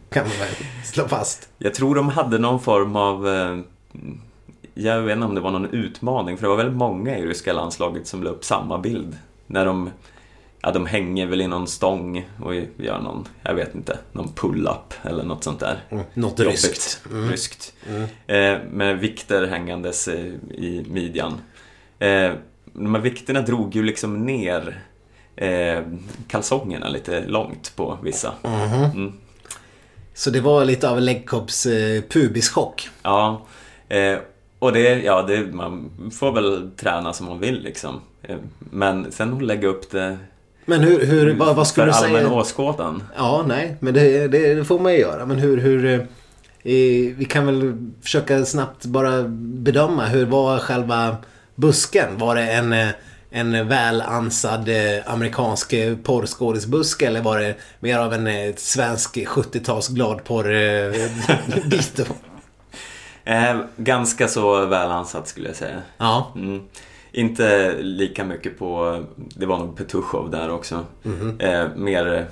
Kan 0.10 0.28
man 0.28 0.38
väl 0.38 0.56
slå 0.86 1.08
fast. 1.08 1.50
Jag 1.58 1.74
tror 1.74 1.96
de 1.96 2.10
hade 2.10 2.38
någon 2.38 2.60
form 2.60 2.96
av... 2.96 3.28
Eh, 3.28 3.60
jag 4.74 5.02
vet 5.02 5.14
inte 5.14 5.26
om 5.26 5.36
det 5.36 5.42
var 5.42 5.52
någon 5.52 5.70
utmaning, 5.70 6.38
för 6.38 6.44
det 6.44 6.50
var 6.50 6.56
väldigt 6.56 6.78
många 6.78 7.18
i 7.18 7.26
ryska 7.26 7.54
landslaget 7.54 8.08
som 8.08 8.24
la 8.24 8.30
upp 8.30 8.46
samma 8.46 8.78
bild. 8.78 9.18
När 9.48 9.66
de... 9.66 9.90
Ja, 10.66 10.72
de 10.72 10.86
hänger 10.86 11.26
väl 11.26 11.42
i 11.42 11.48
någon 11.48 11.68
stång 11.68 12.30
och 12.44 12.56
gör 12.56 13.00
någon, 13.00 13.28
jag 13.44 13.56
vet 13.56 13.76
inte, 13.76 13.98
någon 14.12 14.34
pull-up 14.34 14.94
eller 15.04 15.24
något 15.24 15.44
sånt 15.44 15.60
där. 15.60 15.84
Mm, 15.90 16.04
något 16.14 16.40
ryskt. 16.40 17.02
Mm. 17.12 17.30
Ryskt. 17.32 17.74
Eh, 18.28 18.58
med 18.72 19.00
vikter 19.00 19.48
hängandes 19.48 20.08
eh, 20.08 20.26
i 20.52 20.86
midjan. 20.90 21.34
Eh, 22.00 22.32
de 22.74 22.96
här 22.96 23.02
vikterna 23.02 23.42
drog 23.42 23.76
ju 23.76 23.84
liksom 23.84 24.26
ner 24.26 24.82
eh, 25.36 25.80
kalsongerna 26.28 26.90
lite 26.90 27.26
långt 27.26 27.76
på 27.76 27.98
vissa. 28.04 28.34
Mm. 28.44 29.14
Så 30.14 30.30
det 30.30 30.42
var 30.42 30.66
lite 30.66 30.90
av 30.90 31.02
Legkops 31.02 31.66
eh, 31.66 32.02
pubischock. 32.02 32.90
Ja, 33.04 33.46
eh, 33.90 34.18
och 34.60 34.74
det, 34.74 35.04
ja, 35.04 35.22
det, 35.22 35.54
man 35.54 35.92
får 36.14 36.32
väl 36.32 36.72
träna 36.78 37.14
som 37.14 37.28
man 37.28 37.40
vill 37.40 37.64
liksom. 37.64 38.02
Eh, 38.22 38.38
men 38.60 39.12
sen 39.12 39.34
att 39.34 39.44
lägga 39.44 39.68
upp 39.68 39.92
det 39.92 40.18
Men 40.66 40.82
hur, 40.82 41.06
hur 41.06 41.36
vad, 41.36 41.56
vad 41.56 41.68
skulle 41.68 41.94
för 41.94 42.02
du 42.02 42.06
allmän 42.08 42.22
säga? 42.22 42.34
åskådan. 42.34 43.04
Ja, 43.16 43.44
nej, 43.48 43.76
men 43.80 43.94
det, 43.94 44.28
det 44.28 44.66
får 44.68 44.80
man 44.80 44.94
ju 44.94 45.00
göra. 45.00 45.26
Men 45.26 45.38
hur, 45.38 45.58
hur 45.58 45.86
eh, 45.86 46.00
vi 47.18 47.28
kan 47.30 47.46
väl 47.46 47.78
försöka 48.02 48.46
snabbt 48.46 48.86
bara 48.86 49.24
bedöma 49.28 50.06
hur 50.06 50.26
var 50.26 50.60
själva 50.60 51.18
busken? 51.56 52.18
Var 52.18 52.36
det 52.36 52.52
en, 52.52 52.74
eh, 52.74 52.88
en 53.32 53.68
välansad 53.68 54.70
eh, 54.70 55.12
amerikansk 55.14 55.74
eh, 55.74 55.96
porrskådisbuske 55.98 57.08
eller 57.08 57.22
var 57.22 57.40
det 57.40 57.56
mer 57.80 57.98
av 58.00 58.14
en 58.14 58.28
eh, 58.28 58.56
svensk 58.58 59.18
70-tals 59.18 59.88
gladporr 59.88 60.54
eh? 60.54 60.92
Eh, 63.28 63.58
ganska 63.78 64.28
så 64.28 64.66
välansat 64.66 65.28
skulle 65.28 65.48
jag 65.48 65.56
säga. 65.56 65.82
Ja, 65.98 66.32
Mm. 66.36 66.62
Inte 67.18 67.76
lika 67.82 68.24
mycket 68.24 68.60
på, 68.60 69.04
det 69.16 69.46
var 69.46 69.58
nog 69.58 69.78
Petushov 69.78 70.32
där 70.32 70.50
också. 70.50 70.86
Mhm. 71.04 71.40
Eh, 71.40 71.68
mer 71.76 72.28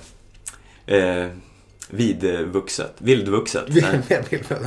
eh, 0.86 1.28
vidvuxet, 1.90 2.94
vildvuxet. 2.98 3.66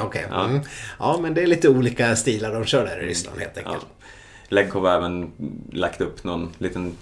Okej. 0.00 0.26
Ja. 0.30 0.44
Mm. 0.44 0.60
ja, 0.98 1.18
men 1.22 1.34
det 1.34 1.42
är 1.42 1.46
lite 1.46 1.68
olika 1.68 2.16
stilar 2.16 2.52
de 2.54 2.64
kör 2.64 2.84
där 2.84 3.02
i 3.02 3.06
Ryssland 3.06 3.38
helt 3.40 3.52
Ja. 3.54 3.62
enkelt. 3.66 3.86
Legkov 4.48 4.86
har 4.86 4.92
även 4.96 5.32
lagt 5.72 6.00
upp 6.00 6.24
någon 6.24 6.52
liten 6.58 6.96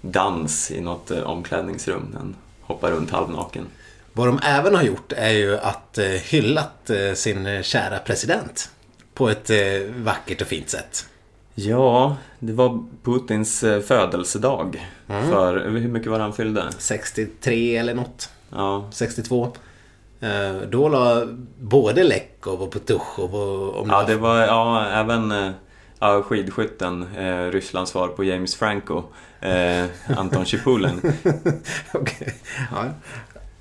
dans 0.00 0.70
i 0.70 0.80
något 0.80 1.10
eh, 1.10 1.22
omklädningsrum. 1.22 2.08
Den 2.12 2.36
hoppar 2.60 2.90
runt 2.90 3.10
halvnaken. 3.10 3.66
Vad 4.12 4.26
de 4.26 4.40
även 4.42 4.74
har 4.74 4.82
gjort 4.82 5.12
är 5.12 5.30
ju 5.32 5.58
att 5.58 5.98
eh, 5.98 6.04
hyllat 6.06 6.90
eh, 6.90 7.12
sin 7.14 7.62
kära 7.62 7.98
president. 7.98 8.70
På 9.14 9.28
ett 9.28 9.50
vackert 9.96 10.40
och 10.40 10.46
fint 10.46 10.68
sätt. 10.70 11.06
Ja, 11.58 12.16
det 12.38 12.52
var 12.52 12.84
Putins 13.02 13.64
eh, 13.64 13.80
födelsedag. 13.80 14.86
Mm. 15.08 15.30
För, 15.30 15.68
hur 15.68 15.88
mycket 15.88 16.10
var 16.10 16.20
han 16.20 16.32
fyllde? 16.32 16.64
63 16.78 17.76
eller 17.76 17.94
något. 17.94 18.30
Ja, 18.50 18.88
62. 18.92 19.52
Eh, 20.20 20.56
då 20.70 20.88
la 20.88 21.26
både 21.60 22.04
Lekov 22.04 22.62
och 22.62 22.72
Petushov 22.72 23.34
och... 23.34 23.88
Ja 23.88 24.04
det 24.06 24.16
var 24.16 24.38
ja, 24.38 24.86
även 24.86 25.32
eh, 25.32 25.50
ja, 25.98 26.22
skidskytten, 26.22 27.16
eh, 27.16 27.50
Rysslands 27.50 27.90
svar 27.90 28.08
på 28.08 28.24
James 28.24 28.56
Franco, 28.56 29.02
eh, 29.40 29.84
Anton 30.16 30.44
Chipulin. 30.46 31.12
Okej. 31.92 32.34
Ja. 32.70 32.84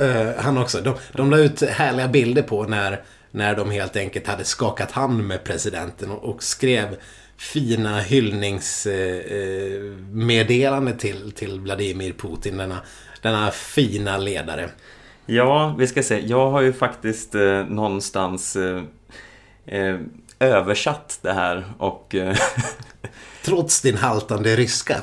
Eh, 0.06 0.28
han 0.38 0.58
också. 0.58 0.82
De, 0.82 0.96
de 1.14 1.32
la 1.32 1.38
ut 1.38 1.62
härliga 1.62 2.08
bilder 2.08 2.42
på 2.42 2.64
när, 2.64 3.02
när 3.32 3.56
de 3.56 3.72
helt 3.72 3.96
enkelt 3.96 4.28
hade 4.28 4.44
skakat 4.44 4.92
hand 4.92 5.24
med 5.24 5.44
presidenten 5.44 6.12
och, 6.12 6.24
och 6.24 6.44
skrev 6.44 6.98
fina 7.38 8.00
hyllningsmeddelande 8.00 10.93
till, 10.93 11.32
till 11.32 11.60
Vladimir 11.60 12.13
Putin, 12.13 12.58
denna, 12.58 12.80
denna 13.21 13.52
fina 13.52 14.17
ledare. 14.17 14.69
Ja, 15.26 15.76
vi 15.78 15.88
ska 15.88 16.04
se. 16.04 16.21
Jag 16.26 16.52
har 16.52 16.62
ju 16.62 16.74
faktiskt 16.74 17.36
eh, 17.36 17.65
någonstans 17.65 18.56
eh, 18.56 18.84
eh, 19.65 20.00
översatt 20.39 21.19
det 21.21 21.34
här 21.34 21.63
och 21.78 22.15
eh, 22.15 22.38
Trots 23.45 23.82
din 23.82 23.98
haltande 23.98 24.56
ryska. 24.56 24.98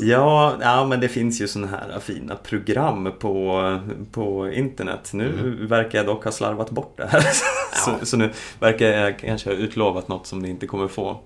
ja, 0.00 0.56
ja, 0.60 0.86
men 0.86 1.00
det 1.00 1.08
finns 1.08 1.40
ju 1.40 1.48
sådana 1.48 1.70
här 1.70 2.00
fina 2.00 2.36
program 2.36 3.12
på, 3.18 3.80
på 4.12 4.52
internet. 4.52 5.10
Nu 5.12 5.56
verkar 5.68 5.98
jag 5.98 6.06
dock 6.06 6.24
ha 6.24 6.32
slarvat 6.32 6.70
bort 6.70 6.94
det 6.96 7.06
här. 7.06 7.24
så, 7.84 8.06
så 8.06 8.16
nu 8.16 8.30
verkar 8.60 8.86
jag 8.86 9.18
kanske 9.18 9.50
ha 9.50 9.56
utlovat 9.56 10.08
något 10.08 10.26
som 10.26 10.38
ni 10.38 10.48
inte 10.48 10.66
kommer 10.66 10.88
få. 10.88 11.20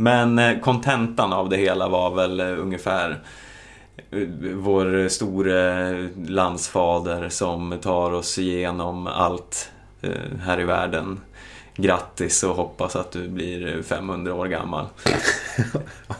Men 0.00 0.38
eh, 0.38 0.58
kontentan 0.58 1.32
av 1.32 1.48
det 1.48 1.56
hela 1.56 1.88
var 1.88 2.14
väl 2.14 2.40
eh, 2.40 2.46
ungefär 2.46 3.20
eh, 4.10 4.28
vår 4.54 5.08
store 5.08 6.08
landsfader 6.26 7.28
som 7.28 7.78
tar 7.82 8.12
oss 8.12 8.38
igenom 8.38 9.06
allt 9.06 9.70
här 10.42 10.60
i 10.60 10.64
världen. 10.64 11.20
Grattis 11.76 12.42
och 12.42 12.54
hoppas 12.54 12.96
att 12.96 13.12
du 13.12 13.28
blir 13.28 13.82
500 13.82 14.34
år 14.34 14.46
gammal. 14.46 14.86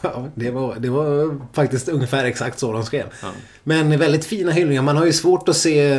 Ja, 0.01 0.27
det, 0.35 0.51
var, 0.51 0.75
det 0.75 0.89
var 0.89 1.39
faktiskt 1.53 1.89
ungefär 1.89 2.25
exakt 2.25 2.59
så 2.59 2.73
de 2.73 2.83
skrev. 2.83 3.05
Ja. 3.21 3.31
Men 3.63 3.99
väldigt 3.99 4.25
fina 4.25 4.51
hyllningar. 4.51 4.81
Man 4.81 4.97
har 4.97 5.05
ju 5.05 5.13
svårt 5.13 5.49
att 5.49 5.57
se 5.57 5.91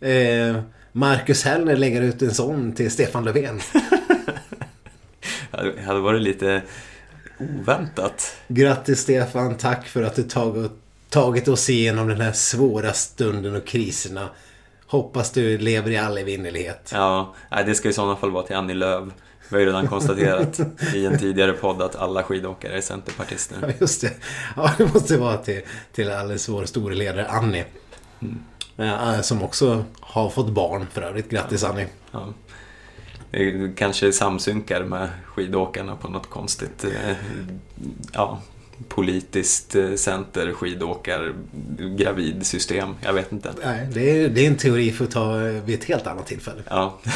eh, 0.00 0.56
Marcus 0.92 1.44
Hellner 1.44 1.76
lägga 1.76 2.02
ut 2.02 2.22
en 2.22 2.34
sån 2.34 2.72
till 2.72 2.90
Stefan 2.90 3.24
Löfven. 3.24 3.60
Det 5.50 5.82
hade 5.82 6.00
varit 6.00 6.22
lite 6.22 6.62
oväntat. 7.60 8.34
Grattis 8.48 9.00
Stefan, 9.00 9.54
tack 9.56 9.86
för 9.86 10.02
att 10.02 10.14
du 10.16 10.22
tagit, 10.22 10.72
tagit 11.08 11.48
oss 11.48 11.70
igenom 11.70 12.08
den 12.08 12.20
här 12.20 12.32
svåra 12.32 12.92
stunden 12.92 13.56
och 13.56 13.66
kriserna. 13.66 14.28
Hoppas 14.86 15.30
du 15.30 15.58
lever 15.58 15.90
i 15.90 15.96
all 15.98 16.18
evinnerlighet. 16.18 16.90
Ja, 16.94 17.34
det 17.66 17.74
ska 17.74 17.88
i 17.88 17.92
sådana 17.92 18.16
fall 18.16 18.30
vara 18.30 18.46
till 18.46 18.56
Annie 18.56 18.74
Lööf. 18.74 19.08
Vi 19.48 19.56
har 19.56 19.60
ju 19.60 19.66
redan 19.66 19.88
konstaterat 19.88 20.60
i 20.94 21.06
en 21.06 21.18
tidigare 21.18 21.52
podd 21.52 21.82
att 21.82 21.96
alla 21.96 22.22
skidåkare 22.22 22.72
är 22.72 22.76
Ja, 22.76 22.82
centerpartister. 22.82 23.74
just 23.80 24.00
det. 24.00 24.10
Ja, 24.56 24.70
det 24.78 24.94
måste 24.94 25.16
vara 25.16 25.36
till, 25.36 25.60
till 25.92 26.10
alldeles 26.10 26.48
vår 26.48 26.64
store 26.64 26.94
ledare 26.94 27.26
Annie. 27.26 27.64
Eh, 28.76 29.20
som 29.20 29.42
också 29.42 29.84
har 30.00 30.30
fått 30.30 30.48
barn 30.48 30.86
för 30.92 31.02
övrigt. 31.02 31.30
Grattis 31.30 31.64
Annie. 31.64 31.86
Ja. 32.12 32.28
Kanske 33.76 34.12
samsynkar 34.12 34.84
med 34.84 35.08
skidåkarna 35.26 35.96
på 35.96 36.08
något 36.08 36.30
konstigt 36.30 36.84
eh, 36.84 37.16
ja, 38.12 38.40
politiskt 38.88 39.74
eh, 39.74 39.94
center, 39.94 40.52
skidåkar, 40.52 41.34
gravidsystem. 41.78 42.94
Jag 43.00 43.12
vet 43.12 43.32
inte. 43.32 43.52
Nej, 43.64 43.88
det 43.92 44.10
är, 44.10 44.28
det 44.28 44.46
är 44.46 44.50
en 44.50 44.56
teori 44.56 44.92
för 44.92 45.04
att 45.04 45.10
ta 45.10 45.34
vid 45.36 45.78
ett 45.78 45.84
helt 45.84 46.06
annat 46.06 46.26
tillfälle. 46.26 46.62
Ja. 46.68 46.98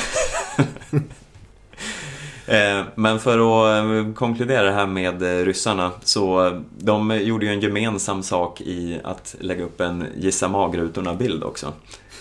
Eh, 2.48 2.84
Men 2.94 3.20
för 3.20 3.38
att 3.38 4.14
konkludera 4.14 4.70
här 4.72 4.86
med 4.86 5.22
ryssarna 5.22 5.90
så 6.02 6.52
de 6.78 7.20
gjorde 7.20 7.46
ju 7.46 7.52
en 7.52 7.60
gemensam 7.60 8.22
sak 8.22 8.60
i 8.60 9.00
att 9.04 9.36
lägga 9.40 9.64
upp 9.64 9.80
en 9.80 10.04
Gissa 10.16 10.48
magrutorna-bild 10.48 11.44
också. 11.44 11.72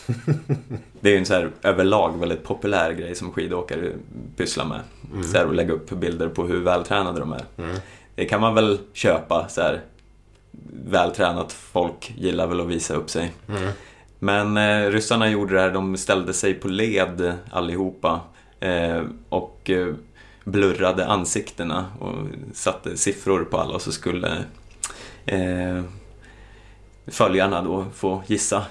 Det 0.99 1.09
är 1.09 1.13
ju 1.13 1.17
en 1.19 1.25
så 1.25 1.33
här 1.33 1.51
överlag 1.63 2.19
väldigt 2.19 2.43
populär 2.43 2.91
grej 2.91 3.15
som 3.15 3.31
skidåkare 3.31 3.91
pysslar 4.37 4.65
med. 4.65 4.79
Så 5.25 5.37
här, 5.37 5.45
att 5.45 5.55
lägga 5.55 5.73
upp 5.73 5.89
bilder 5.89 6.29
på 6.29 6.43
hur 6.43 6.61
vältränade 6.61 7.19
de 7.19 7.33
är. 7.33 7.45
Det 8.15 8.25
kan 8.25 8.41
man 8.41 8.55
väl 8.55 8.79
köpa 8.93 9.47
så 9.49 9.61
här. 9.61 9.81
Vältränat 10.85 11.53
folk 11.53 12.13
gillar 12.17 12.47
väl 12.47 12.61
att 12.61 12.67
visa 12.67 12.95
upp 12.95 13.09
sig. 13.09 13.31
Men 14.19 14.57
eh, 14.57 14.91
ryssarna 14.91 15.29
gjorde 15.29 15.53
det 15.53 15.61
här, 15.61 15.71
de 15.71 15.97
ställde 15.97 16.33
sig 16.33 16.53
på 16.53 16.67
led 16.67 17.33
allihopa. 17.51 18.19
Eh, 18.59 19.03
och 19.29 19.69
eh, 19.69 19.93
blurrade 20.43 21.07
ansiktena 21.07 21.85
och 21.99 22.15
satte 22.53 22.97
siffror 22.97 23.43
på 23.43 23.57
alla 23.57 23.73
och 23.73 23.81
så 23.81 23.91
skulle 23.91 24.43
eh, 25.25 25.83
följarna 27.07 27.61
då 27.61 27.85
få 27.93 28.23
gissa 28.27 28.65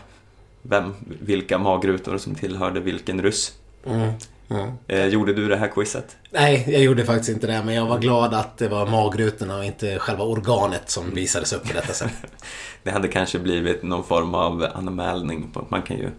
vem, 0.69 0.95
vilka 1.21 1.59
magrutor 1.59 2.19
som 2.19 2.35
tillhörde 2.35 2.81
vilken 2.81 3.23
ryss. 3.23 3.53
Mm. 3.87 4.13
Mm. 4.51 4.71
Eh, 4.89 5.07
gjorde 5.07 5.33
du 5.33 5.49
det 5.49 5.57
här 5.57 5.69
quizet? 5.69 6.17
Nej, 6.31 6.65
jag 6.69 6.83
gjorde 6.83 7.05
faktiskt 7.05 7.31
inte 7.31 7.47
det. 7.47 7.63
Men 7.65 7.75
jag 7.75 7.87
var 7.87 7.99
glad 7.99 8.35
att 8.35 8.59
det 8.59 8.69
var 8.69 8.87
magrutorna 8.87 9.57
och 9.57 9.65
inte 9.65 9.99
själva 9.99 10.25
organet 10.25 10.91
som 10.91 11.15
visades 11.15 11.53
upp 11.53 11.69
på 11.69 11.73
detta 11.73 11.93
sätt. 11.93 12.13
det 12.83 12.91
hade 12.91 13.09
kanske 13.09 13.39
blivit 13.39 13.83
någon 13.83 14.05
form 14.05 14.35
av 14.35 14.67
anmälning. 14.75 15.51
På, 15.53 15.67
man 15.69 15.83
kan 15.83 15.97
ju 15.97 16.11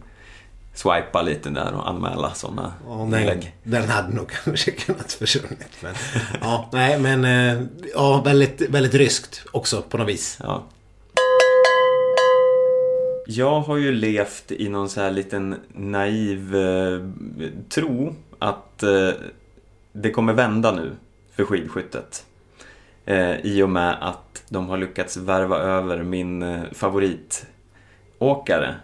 swipa 0.74 1.22
lite 1.22 1.50
där 1.50 1.74
och 1.74 1.90
anmäla 1.90 2.34
sådana 2.34 2.74
oh, 2.88 3.04
inlägg. 3.04 3.56
Den 3.64 3.90
hade 3.90 4.16
nog 4.16 4.32
kanske 4.44 4.72
kunnat 4.72 5.14
försvunnit. 5.14 5.72
Men, 5.82 5.96
ja, 6.42 6.70
nej, 6.74 7.00
men 7.00 7.26
eh, 7.26 7.66
ja, 7.94 8.22
väldigt, 8.22 8.62
väldigt 8.62 8.94
ryskt 8.94 9.46
också 9.52 9.82
på 9.82 9.98
något 9.98 10.08
vis. 10.08 10.40
Ja. 10.44 10.64
Jag 13.28 13.60
har 13.60 13.78
ju 13.78 13.92
levt 13.92 14.52
i 14.52 14.70
någon 14.70 14.90
så 14.90 15.02
här 15.02 15.12
liten 15.12 15.56
naiv 15.74 16.56
eh, 16.56 17.00
tro 17.70 18.16
att 18.40 18.84
eh, 18.84 19.10
det 19.92 20.12
kommer 20.12 20.34
vända 20.34 20.72
nu 20.72 20.92
för 21.36 21.46
skidskyttet. 21.46 22.26
Eh, 23.06 23.40
I 23.40 23.64
och 23.64 23.70
med 23.70 23.98
att 24.02 24.44
de 24.50 24.70
har 24.70 24.78
lyckats 24.78 25.18
värva 25.18 25.58
över 25.58 26.04
min 26.04 26.42
eh, 26.42 26.62
favoritåkare 26.72 28.76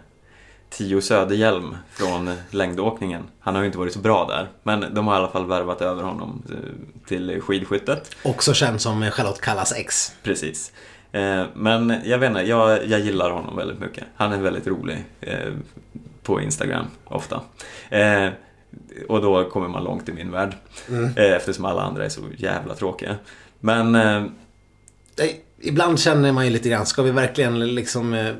Tio 0.70 1.02
Söderhjelm 1.02 1.76
från 1.90 2.30
längdåkningen. 2.50 3.22
Han 3.40 3.54
har 3.54 3.62
ju 3.62 3.66
inte 3.66 3.78
varit 3.78 3.92
så 3.92 3.98
bra 3.98 4.26
där, 4.26 4.48
men 4.62 4.94
de 4.94 5.06
har 5.06 5.14
i 5.14 5.18
alla 5.18 5.28
fall 5.28 5.46
värvat 5.46 5.82
över 5.82 6.02
honom 6.02 6.42
eh, 6.50 6.56
till 7.08 7.40
skidskyttet. 7.40 8.16
Också 8.22 8.54
känd 8.54 8.80
som 8.80 9.10
Charlotte 9.10 9.40
Kallas 9.40 9.72
ex. 9.72 10.12
Precis. 10.22 10.72
Eh, 11.12 11.44
men 11.54 12.00
jag 12.04 12.18
vet 12.18 12.28
inte, 12.28 12.42
jag, 12.42 12.86
jag 12.86 13.00
gillar 13.00 13.30
honom 13.30 13.56
väldigt 13.56 13.78
mycket. 13.80 14.04
Han 14.16 14.32
är 14.32 14.38
väldigt 14.38 14.66
rolig 14.66 15.04
eh, 15.20 15.52
på 16.22 16.40
Instagram 16.40 16.86
ofta. 17.04 17.40
Och 19.08 19.22
då 19.22 19.50
kommer 19.50 19.68
man 19.68 19.84
långt 19.84 20.08
i 20.08 20.12
min 20.12 20.30
värld. 20.30 20.54
Mm. 20.88 21.12
Eftersom 21.16 21.64
alla 21.64 21.82
andra 21.82 22.04
är 22.04 22.08
så 22.08 22.20
jävla 22.36 22.74
tråkiga. 22.74 23.16
Men... 23.60 23.98
Ibland 25.64 26.00
känner 26.00 26.32
man 26.32 26.44
ju 26.44 26.50
lite 26.50 26.68
grann, 26.68 26.86
ska 26.86 27.02
vi 27.02 27.10
verkligen 27.10 27.74
liksom 27.74 28.34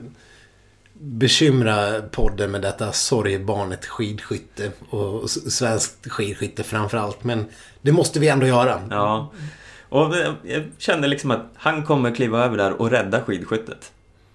bekymra 0.92 2.02
podden 2.10 2.50
med 2.50 2.62
detta 2.62 2.92
sorgebarnet 2.92 3.86
skidskytte 3.86 4.72
och 4.90 5.30
svenskt 5.30 6.10
skidskytte 6.10 6.62
framförallt. 6.62 7.24
Men 7.24 7.44
det 7.82 7.92
måste 7.92 8.20
vi 8.20 8.28
ändå 8.28 8.46
göra. 8.46 8.80
Ja. 8.90 9.32
Och 9.92 10.14
jag 10.42 10.62
kände 10.78 11.08
liksom 11.08 11.30
att 11.30 11.46
han 11.54 11.84
kommer 11.84 12.14
kliva 12.14 12.44
över 12.44 12.56
där 12.56 12.72
och 12.72 12.90
rädda 12.90 13.20
skidskyttet. 13.20 13.92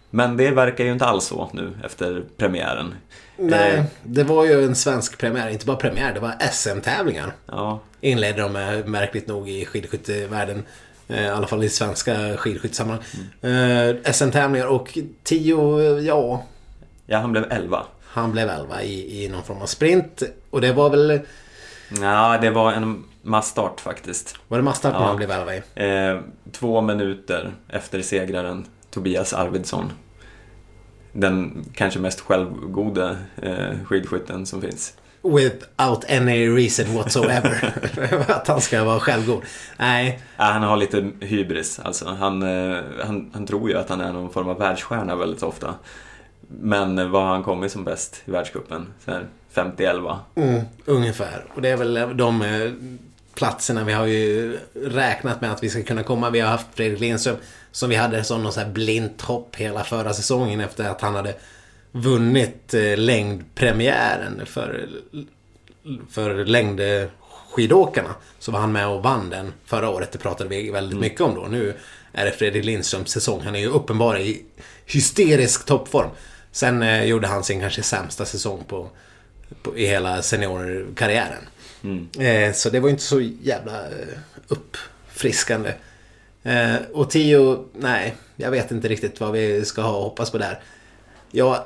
Men 0.09 0.37
det 0.37 0.51
verkar 0.51 0.83
ju 0.83 0.91
inte 0.91 1.05
alls 1.05 1.25
så 1.25 1.49
nu 1.53 1.73
efter 1.83 2.23
premiären. 2.37 2.93
Nej, 3.37 3.75
eh, 3.75 3.83
det 4.03 4.23
var 4.23 4.45
ju 4.45 4.63
en 4.63 4.75
svensk 4.75 5.17
premiär. 5.17 5.49
Inte 5.49 5.65
bara 5.65 5.77
premiär, 5.77 6.13
det 6.13 6.19
var 6.19 6.33
SM-tävlingar. 6.51 7.33
Ja. 7.45 7.79
Inledde 8.01 8.41
de 8.41 8.53
med, 8.53 8.87
märkligt 8.87 9.27
nog, 9.27 9.49
i 9.49 9.65
skidskyttevärlden. 9.65 10.63
Eh, 11.07 11.25
I 11.25 11.29
alla 11.29 11.47
fall 11.47 11.63
i 11.63 11.69
svenska 11.69 12.37
skidskyttesammanhang. 12.37 13.03
Mm. 13.41 13.97
Eh, 14.05 14.11
SM-tävlingar 14.11 14.67
och 14.67 14.97
tio, 15.23 15.99
ja, 15.99 16.43
Ja, 17.05 17.17
han 17.17 17.31
blev 17.31 17.51
11. 17.51 17.85
Han 18.03 18.31
blev 18.31 18.49
11 18.49 18.83
i, 18.83 19.23
i 19.23 19.29
någon 19.29 19.43
form 19.43 19.61
av 19.61 19.65
sprint. 19.65 20.23
Och 20.49 20.61
det 20.61 20.73
var 20.73 20.89
väl... 20.89 21.19
Ja, 22.01 22.37
det 22.41 22.49
var 22.49 22.71
en 22.71 23.03
massstart 23.21 23.79
faktiskt. 23.81 24.35
Var 24.47 24.57
det 24.57 24.63
massstart 24.63 24.93
ja. 24.93 24.99
när 24.99 25.07
han 25.07 25.17
blev 25.17 25.31
11 25.31 25.55
i? 25.55 25.61
Eh, 25.75 26.19
två 26.51 26.81
minuter 26.81 27.53
efter 27.69 28.01
segraren 28.01 28.65
Tobias 28.89 29.33
Arvidsson. 29.33 29.91
Den 31.11 31.65
kanske 31.73 31.99
mest 31.99 32.21
självgode 32.21 33.17
eh, 33.41 33.85
skidskytten 33.85 34.45
som 34.45 34.61
finns. 34.61 34.93
Without 35.21 36.11
any 36.11 36.49
reason 36.49 36.95
whatsoever. 36.95 37.73
att 38.27 38.47
han 38.47 38.61
ska 38.61 38.83
vara 38.83 38.99
självgod. 38.99 39.41
Nej. 39.77 40.19
Ja, 40.37 40.43
han 40.43 40.63
har 40.63 40.77
lite 40.77 41.11
hybris. 41.19 41.79
Alltså. 41.79 42.05
Han, 42.05 42.41
eh, 42.43 42.83
han, 43.05 43.31
han 43.33 43.45
tror 43.45 43.69
ju 43.69 43.77
att 43.77 43.89
han 43.89 44.01
är 44.01 44.13
någon 44.13 44.29
form 44.29 44.49
av 44.49 44.59
världsstjärna 44.59 45.15
väldigt 45.15 45.43
ofta. 45.43 45.75
Men 46.47 47.11
vad 47.11 47.23
har 47.23 47.29
han 47.29 47.43
kommit 47.43 47.71
som 47.71 47.83
bäst 47.83 48.21
i 48.25 48.31
världscupen? 48.31 48.87
50-11? 49.53 50.17
Mm, 50.35 50.61
ungefär. 50.85 51.45
Och 51.55 51.61
det 51.61 51.69
är 51.69 51.77
väl 51.77 52.17
de 52.17 52.41
eh, 52.41 52.71
platserna 53.33 53.83
vi 53.83 53.93
har 53.93 54.05
ju 54.05 54.57
räknat 54.73 55.41
med 55.41 55.51
att 55.51 55.63
vi 55.63 55.69
ska 55.69 55.83
kunna 55.83 56.03
komma. 56.03 56.29
Vi 56.29 56.39
har 56.39 56.49
haft 56.49 56.67
Fredrik 56.73 56.99
Lindström 56.99 57.35
som 57.71 57.89
vi 57.89 57.95
hade 57.95 58.23
som 58.23 58.43
någon 58.43 58.53
så 58.53 58.59
här 58.59 58.69
blint 58.69 59.21
hopp 59.21 59.55
hela 59.55 59.83
förra 59.83 60.13
säsongen 60.13 60.59
efter 60.59 60.89
att 60.89 61.01
han 61.01 61.15
hade 61.15 61.35
vunnit 61.91 62.73
eh, 62.73 62.97
längdpremiären 62.97 64.45
för, 64.45 64.89
för 66.11 66.45
längdskidåkarna. 66.45 68.15
Så 68.39 68.51
var 68.51 68.59
han 68.59 68.71
med 68.71 68.87
och 68.87 69.03
vann 69.03 69.29
den 69.29 69.53
förra 69.65 69.89
året. 69.89 70.11
Det 70.11 70.17
pratade 70.17 70.49
vi 70.49 70.71
väldigt 70.71 70.91
mm. 70.91 71.01
mycket 71.01 71.21
om 71.21 71.35
då. 71.35 71.41
Nu 71.41 71.73
är 72.11 72.25
det 72.25 72.31
Fredrik 72.31 72.65
Lindströms 72.65 73.09
säsong. 73.09 73.41
Han 73.41 73.55
är 73.55 73.59
ju 73.59 73.67
uppenbar 73.67 74.17
i 74.19 74.45
hysterisk 74.85 75.65
toppform. 75.65 76.09
Sen 76.51 76.83
eh, 76.83 77.03
gjorde 77.03 77.27
han 77.27 77.43
sin 77.43 77.59
kanske 77.59 77.83
sämsta 77.83 78.25
säsong 78.25 78.63
på, 78.67 78.89
på 79.63 79.77
i 79.77 79.85
hela 79.85 80.21
seniorkarriären. 80.21 81.43
Mm. 81.83 82.07
Eh, 82.19 82.53
så 82.53 82.69
det 82.69 82.79
var 82.79 82.89
inte 82.89 83.03
så 83.03 83.21
jävla 83.41 83.85
eh, 83.85 84.17
uppfriskande. 84.47 85.73
Eh, 86.43 86.75
och 86.93 87.09
Tio, 87.09 87.65
nej, 87.73 88.15
jag 88.35 88.51
vet 88.51 88.71
inte 88.71 88.87
riktigt 88.87 89.19
vad 89.19 89.31
vi 89.31 89.65
ska 89.65 89.81
ha 89.81 89.97
och 89.97 90.03
hoppas 90.03 90.31
på 90.31 90.37
där. 90.37 90.59
Jag 91.31 91.57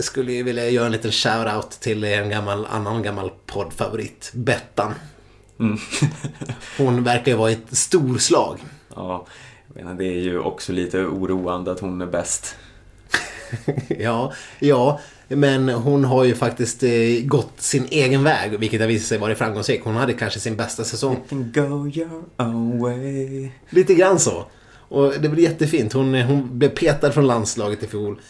skulle 0.00 0.32
ju 0.32 0.42
vilja 0.42 0.70
göra 0.70 0.86
en 0.86 0.92
liten 0.92 1.10
shout-out 1.10 1.80
till 1.80 2.04
en 2.04 2.28
gammal, 2.28 2.66
annan 2.66 3.02
gammal 3.02 3.30
poddfavorit, 3.46 4.30
Bettan. 4.34 4.94
Mm. 5.60 5.78
hon 6.78 7.04
verkar 7.04 7.32
ju 7.32 7.38
vara 7.38 7.50
ett 7.50 7.76
storslag. 7.76 8.58
Ja, 8.94 9.26
menar, 9.66 9.94
det 9.94 10.04
är 10.04 10.20
ju 10.20 10.38
också 10.38 10.72
lite 10.72 10.98
oroande 10.98 11.72
att 11.72 11.80
hon 11.80 12.00
är 12.00 12.06
bäst. 12.06 12.56
ja, 13.88 14.32
ja, 14.58 15.00
men 15.28 15.68
hon 15.68 16.04
har 16.04 16.24
ju 16.24 16.34
faktiskt 16.34 16.82
eh, 16.82 16.90
gått 17.24 17.52
sin 17.60 17.86
egen 17.90 18.24
väg, 18.24 18.58
vilket 18.58 18.80
har 18.80 18.88
visat 18.88 19.08
sig 19.08 19.18
vara 19.18 19.34
framgångsrik. 19.34 19.80
Hon 19.84 19.94
hade 19.94 20.12
kanske 20.12 20.40
sin 20.40 20.56
bästa 20.56 20.84
säsong. 20.84 21.20
Go 21.30 21.88
your 21.88 22.22
own 22.36 22.80
way. 22.80 23.50
Lite 23.70 23.94
grann 23.94 24.18
så. 24.18 24.46
Och 24.88 25.12
det 25.20 25.28
blev 25.28 25.40
jättefint. 25.40 25.92
Hon, 25.92 26.14
hon 26.14 26.58
blev 26.58 26.68
petad 26.68 27.12
från 27.12 27.26
landslaget 27.26 27.82
i 27.82 27.86
fjol. 27.86 28.20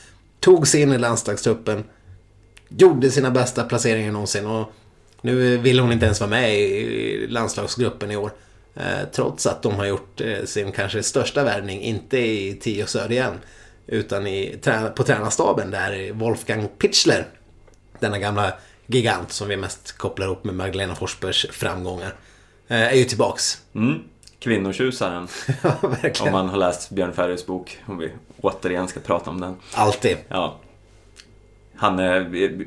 Tog 0.40 0.68
sig 0.68 0.82
in 0.82 0.92
i 0.92 0.98
landslagstruppen. 0.98 1.84
Gjorde 2.68 3.10
sina 3.10 3.30
bästa 3.30 3.64
placeringar 3.64 4.12
någonsin. 4.12 4.46
Och 4.46 4.72
nu 5.20 5.56
vill 5.56 5.80
hon 5.80 5.92
inte 5.92 6.06
ens 6.06 6.20
vara 6.20 6.30
med 6.30 6.60
i 6.60 7.26
landslagsgruppen 7.28 8.10
i 8.10 8.16
år. 8.16 8.30
Eh, 8.76 9.08
trots 9.12 9.46
att 9.46 9.62
de 9.62 9.74
har 9.74 9.86
gjort 9.86 10.20
eh, 10.20 10.44
sin 10.44 10.72
kanske 10.72 11.02
största 11.02 11.44
värvning, 11.44 11.80
inte 11.80 12.18
i 12.18 12.58
Tio 12.60 12.86
Söderhjelm, 12.86 13.36
utan 13.86 14.26
i, 14.26 14.58
på 14.96 15.02
tränarstaben 15.02 15.70
där 15.70 16.12
Wolfgang 16.12 16.68
Pichler, 16.78 17.26
denna 18.00 18.18
gamla 18.18 18.52
gigant 18.86 19.32
som 19.32 19.48
vi 19.48 19.56
mest 19.56 19.98
kopplar 19.98 20.26
ihop 20.26 20.44
med 20.44 20.54
Magdalena 20.54 20.94
Forsbergs 20.94 21.46
framgångar, 21.50 22.14
eh, 22.68 22.82
är 22.82 22.94
ju 22.94 23.04
tillbaks. 23.04 23.58
Mm. 23.74 24.02
Kvinnotjusaren. 24.38 25.28
ja, 25.62 25.74
verkligen. 25.82 26.26
Om 26.26 26.32
man 26.32 26.48
har 26.48 26.58
läst 26.58 26.90
Björn 26.90 27.12
Ferrys 27.12 27.46
bok, 27.46 27.78
om 27.86 27.98
vi 27.98 28.12
återigen 28.40 28.88
ska 28.88 29.00
prata 29.00 29.30
om 29.30 29.40
den. 29.40 29.56
Alltid. 29.74 30.16
Ja. 30.28 30.60
Han 31.76 31.98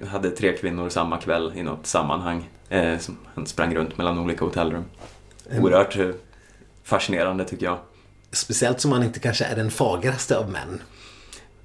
hade 0.08 0.32
tre 0.32 0.58
kvinnor 0.58 0.90
samma 0.90 1.18
kväll 1.18 1.54
i 1.56 1.64
något 1.64 1.88
sammanhang. 1.88 2.50
Eh, 2.70 2.98
som 2.98 3.18
han 3.36 3.46
sprang 3.46 3.76
runt 3.76 3.98
mellan 3.98 4.20
olika 4.20 4.46
hotellrum. 4.46 4.86
Oerhört 5.52 5.98
eh, 5.98 6.10
fascinerande 6.84 7.46
tycker 7.46 7.66
jag. 7.66 7.78
Speciellt 8.32 8.82
som 8.82 8.92
han 8.92 9.04
inte 9.04 9.20
kanske 9.20 9.46
är 9.46 9.56
den 9.56 9.72
fagraste 9.72 10.38
av 10.38 10.52
män. 10.52 10.82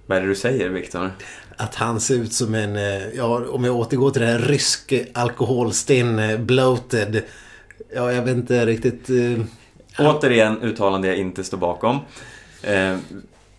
Vad 0.06 0.18
är 0.18 0.22
det 0.22 0.28
du 0.28 0.34
säger, 0.34 0.68
Viktor? 0.68 1.10
Att 1.56 1.74
han 1.74 2.00
ser 2.00 2.14
ut 2.14 2.32
som 2.32 2.54
en, 2.54 2.76
eh, 2.76 3.08
ja 3.14 3.44
om 3.50 3.64
jag 3.64 3.76
återgår 3.76 4.10
till 4.10 4.22
det 4.22 4.28
här 4.28 4.38
rysk 4.38 4.94
alkoholstinn, 5.14 6.18
eh, 6.18 6.38
bloated. 6.38 7.22
Ja, 7.94 8.12
jag 8.12 8.22
vet 8.22 8.36
inte 8.36 8.66
riktigt. 8.66 9.10
Återigen 9.98 10.62
uttalande 10.62 11.08
jag 11.08 11.16
inte 11.16 11.44
står 11.44 11.58
bakom. 11.58 11.98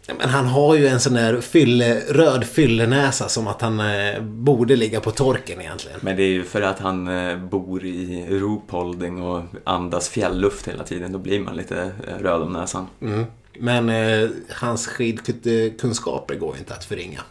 Men 0.07 0.29
han 0.29 0.45
har 0.45 0.75
ju 0.75 0.87
en 0.87 0.99
sån 0.99 1.13
där 1.13 1.41
fylle, 1.41 1.99
röd 2.09 2.43
fyllenäsa 2.45 3.29
som 3.29 3.47
att 3.47 3.61
han 3.61 3.79
eh, 3.79 4.21
borde 4.21 4.75
ligga 4.75 4.99
på 4.99 5.11
torken 5.11 5.61
egentligen. 5.61 5.99
Men 6.01 6.15
det 6.15 6.23
är 6.23 6.27
ju 6.29 6.43
för 6.43 6.61
att 6.61 6.79
han 6.79 7.07
eh, 7.07 7.37
bor 7.37 7.85
i 7.85 8.25
Ruhpolding 8.29 9.21
och 9.21 9.43
andas 9.63 10.09
fjällluft 10.09 10.67
hela 10.67 10.83
tiden. 10.83 11.11
Då 11.11 11.19
blir 11.19 11.39
man 11.39 11.55
lite 11.55 11.91
eh, 12.07 12.23
röd 12.23 12.41
om 12.41 12.53
näsan. 12.53 12.87
Mm. 13.01 13.25
Men 13.59 13.89
eh, 13.89 14.29
hans 14.49 14.87
skidkunskaper 14.87 16.35
går 16.35 16.57
inte 16.57 16.73
att 16.73 16.85
förringa. 16.85 17.21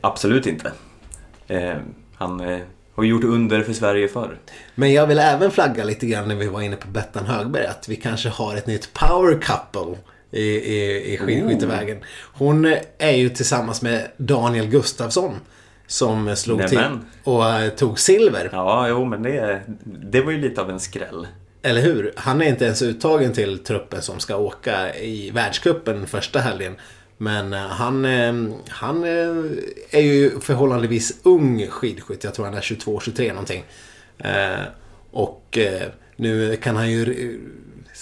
Absolut 0.00 0.46
inte. 0.46 0.72
Eh, 1.48 1.74
han 2.14 2.40
eh, 2.40 2.58
Har 2.94 3.04
gjort 3.04 3.24
under 3.24 3.62
för 3.62 3.72
Sverige 3.72 4.08
förr. 4.08 4.38
Men 4.74 4.92
jag 4.92 5.06
vill 5.06 5.18
även 5.18 5.50
flagga 5.50 5.84
lite 5.84 6.06
grann 6.06 6.28
när 6.28 6.34
vi 6.34 6.46
var 6.46 6.60
inne 6.60 6.76
på 6.76 6.88
Bettan 6.88 7.26
Högberg 7.26 7.66
att 7.66 7.88
vi 7.88 7.96
kanske 7.96 8.28
har 8.28 8.56
ett 8.56 8.66
nytt 8.66 8.92
power 8.92 9.40
couple 9.40 9.96
i, 10.32 10.42
i, 10.42 11.12
i 11.14 11.18
skidskyttevägen. 11.18 11.98
Hon 12.32 12.74
är 12.98 13.12
ju 13.12 13.28
tillsammans 13.28 13.82
med 13.82 14.08
Daniel 14.16 14.66
Gustafsson 14.66 15.34
som 15.86 16.36
slog 16.36 16.58
Nämen. 16.58 16.70
till 16.70 16.98
och 17.24 17.50
eh, 17.50 17.68
tog 17.70 17.98
silver. 17.98 18.48
Ja, 18.52 18.88
jo, 18.88 19.04
men 19.04 19.22
det, 19.22 19.62
det 19.84 20.20
var 20.20 20.32
ju 20.32 20.38
lite 20.38 20.60
av 20.60 20.70
en 20.70 20.80
skräll. 20.80 21.26
Eller 21.62 21.80
hur? 21.80 22.12
Han 22.16 22.42
är 22.42 22.46
inte 22.46 22.64
ens 22.64 22.82
uttagen 22.82 23.32
till 23.32 23.58
truppen 23.58 24.02
som 24.02 24.20
ska 24.20 24.36
åka 24.36 24.94
i 24.94 25.30
världscupen 25.30 26.06
första 26.06 26.38
helgen. 26.38 26.76
Men 27.18 27.52
eh, 27.52 27.58
han, 27.60 28.04
eh, 28.04 28.34
han 28.68 29.04
är 29.90 30.00
ju 30.00 30.40
förhållandevis 30.40 31.20
ung 31.22 31.66
skidskytt. 31.66 32.24
Jag 32.24 32.34
tror 32.34 32.44
han 32.44 32.54
är 32.54 32.60
22-23 32.60 33.28
någonting. 33.28 33.64
Och 35.10 35.58
nu 36.16 36.56
kan 36.56 36.76
han 36.76 36.90
ju 36.90 37.38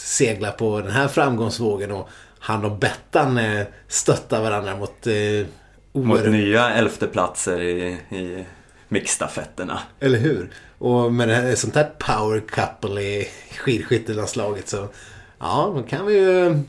eh, 0.01 0.05
segla 0.05 0.51
på 0.51 0.81
den 0.81 0.91
här 0.91 1.09
framgångsvågen 1.09 1.91
och 1.91 2.09
han 2.39 2.65
och 2.65 2.79
Bettan 2.79 3.39
eh, 3.39 3.67
stöttar 3.89 4.43
varandra 4.43 4.77
mot 4.77 5.07
eh, 5.07 5.47
Mot 5.93 6.25
nya 6.25 6.71
elfteplatser 6.71 7.61
i, 7.61 7.99
i 8.11 8.45
mixstafetterna. 8.89 9.81
Eller 10.01 10.19
hur? 10.19 10.51
Och 10.79 11.13
med 11.13 11.29
det 11.29 11.35
här, 11.35 11.55
sånt 11.55 11.75
här 11.75 11.91
power 11.99 12.41
couple 12.41 13.01
i 13.01 13.29
skidskyttelandslaget 13.59 14.69
så 14.69 14.89
ja, 15.39 15.73
då 15.77 15.83
kan 15.83 16.07
vi 16.07 16.15
ju 16.15 16.63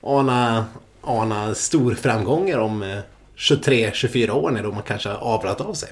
ana, 0.00 0.66
ana 1.00 1.54
stor 1.54 1.94
framgångar 1.94 2.58
om 2.58 2.82
eh, 2.82 2.98
23-24 3.36 4.30
år 4.30 4.50
när 4.50 4.62
man 4.62 4.82
kanske 4.82 5.08
har 5.08 5.16
avlat 5.16 5.60
av 5.60 5.74
sig. 5.74 5.88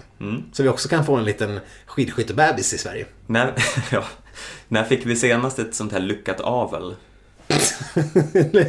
Så 0.52 0.62
vi 0.62 0.68
också 0.68 0.88
kan 0.88 1.06
få 1.06 1.16
en 1.16 1.24
liten 1.24 1.60
skidskyttebebis 1.86 2.74
i 2.74 2.78
Sverige. 2.78 3.06
När, 3.26 3.54
ja, 3.90 4.04
när 4.68 4.84
fick 4.84 5.06
vi 5.06 5.16
senast 5.16 5.58
ett 5.58 5.74
sånt 5.74 5.92
här 5.92 6.00
lyckat 6.00 6.40
avel? 6.40 6.94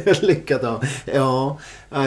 Lyckat 0.20 0.64
av. 0.64 0.84
Ja, 1.04 1.58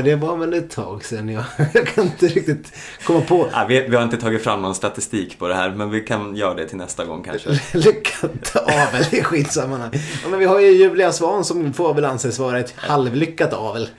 det 0.03 0.15
var 0.15 0.37
väl 0.37 0.53
ett 0.53 0.69
tag 0.69 1.05
sedan. 1.05 1.29
Jag, 1.29 1.43
jag 1.73 1.87
kan 1.87 2.03
inte 2.03 2.27
riktigt 2.27 2.73
komma 3.03 3.21
på. 3.21 3.47
Ja, 3.51 3.65
vi, 3.69 3.87
vi 3.87 3.95
har 3.95 4.03
inte 4.03 4.17
tagit 4.17 4.43
fram 4.43 4.61
någon 4.61 4.75
statistik 4.75 5.39
på 5.39 5.47
det 5.47 5.55
här, 5.55 5.69
men 5.69 5.89
vi 5.89 6.01
kan 6.01 6.35
göra 6.35 6.53
det 6.53 6.67
till 6.67 6.77
nästa 6.77 7.05
gång 7.05 7.23
kanske. 7.23 7.59
Lyckat 7.77 8.55
avel 8.55 9.05
i 9.11 9.23
skitsammanhang. 9.23 9.91
Ja, 10.23 10.29
men 10.29 10.39
vi 10.39 10.45
har 10.45 10.59
ju 10.59 10.67
Julia 10.71 11.11
Svan 11.11 11.45
som 11.45 11.73
får 11.73 11.93
väl 11.93 12.05
anses 12.05 12.39
vara 12.39 12.59
ett 12.59 12.73
halvlyckat 12.77 13.53
avel. 13.53 13.89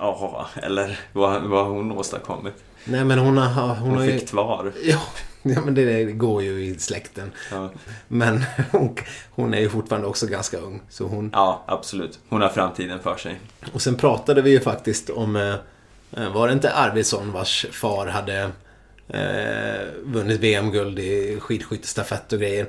Ja, 0.00 0.46
eller 0.62 1.00
vad, 1.12 1.42
vad 1.42 1.66
hon 1.66 1.92
åstadkommit? 1.92 2.54
Nej 2.84 3.04
men 3.04 3.18
hon 3.18 3.38
har, 3.38 3.74
hon 3.74 3.88
Hon 3.88 3.98
har 3.98 4.04
ju... 4.04 4.18
fick 4.18 4.28
tvar. 4.28 4.72
Ja, 4.82 4.98
ja, 5.42 5.60
men 5.64 5.74
det 5.74 6.04
går 6.04 6.42
ju 6.42 6.64
i 6.64 6.78
släkten. 6.78 7.32
Ja. 7.50 7.70
Men 8.08 8.44
hon, 8.70 8.96
hon 9.30 9.54
är 9.54 9.60
ju 9.60 9.68
fortfarande 9.68 10.08
också 10.08 10.26
ganska 10.26 10.58
ung. 10.58 10.80
Så 10.88 11.04
hon... 11.06 11.30
ja, 11.32 11.64
absolut. 11.66 12.18
Hon 12.28 12.40
har 12.40 12.48
framtiden 12.48 13.00
för 13.00 13.16
sig. 13.16 13.40
Och 13.72 13.82
sen 13.82 13.94
pratade 13.96 14.42
vi 14.42 14.50
ju 14.50 14.60
faktiskt 14.60 15.10
om... 15.10 15.36
eh, 15.36 16.32
Var 16.32 16.46
det 16.46 16.52
inte 16.52 16.72
Arvidsson 16.72 17.32
vars 17.32 17.66
far 17.72 18.06
hade 18.06 18.50
eh, 19.08 19.86
vunnit 20.04 20.40
VM-guld 20.40 20.98
i 20.98 21.40
skidskyttestafett 21.40 22.32
och 22.32 22.38
grejer? 22.38 22.66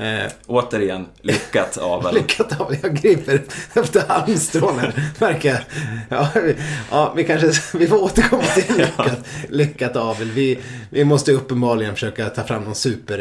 Eh, 0.00 0.32
Återigen, 0.46 1.06
lyckat 1.20 1.76
avel. 1.80 2.14
Lyckat 2.14 2.60
av, 2.60 2.74
jag 2.82 2.94
griper 2.96 3.42
efter 3.74 4.08
halmstrån 4.08 4.78
här, 4.78 5.02
märker 5.18 5.48
jag. 5.48 5.60
Ja, 6.08 6.28
vi- 6.34 6.56
ja, 6.90 7.12
vi 7.16 7.24
kanske 7.24 7.78
vi 7.78 7.86
får 7.86 8.02
återkomma 8.04 8.42
till 8.42 8.76
lyckat, 8.78 9.26
lyckat 9.48 9.96
avel. 9.96 10.30
Vi, 10.30 10.58
vi 10.90 11.04
måste 11.04 11.32
uppenbarligen 11.32 11.94
försöka 11.94 12.28
ta 12.28 12.42
fram 12.44 12.64
någon 12.64 12.74
super, 12.74 13.18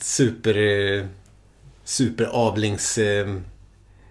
super, 0.00 1.08
superavlings... 1.84 2.98
eh, 2.98 3.26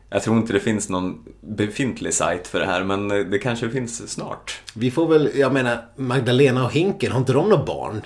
Jag 0.10 0.24
tror 0.24 0.38
inte 0.38 0.54
det 0.54 0.60
finns 0.60 0.90
någon 0.90 1.26
befintlig 1.42 2.14
sajt 2.14 2.48
för 2.48 2.60
det 2.60 2.66
här, 2.66 2.84
men 2.84 3.08
det 3.08 3.40
kanske 3.40 3.70
finns 3.70 4.10
snart. 4.12 4.62
Vi 4.74 4.92
får 4.92 5.08
väl, 5.08 5.30
jag 5.36 5.54
menar, 5.54 5.86
Magdalena 5.96 6.66
och 6.66 6.72
Hinken, 6.74 7.12
har 7.12 7.20
inte 7.20 7.34
de 7.34 7.50
några 7.50 7.66
barn? 7.66 8.02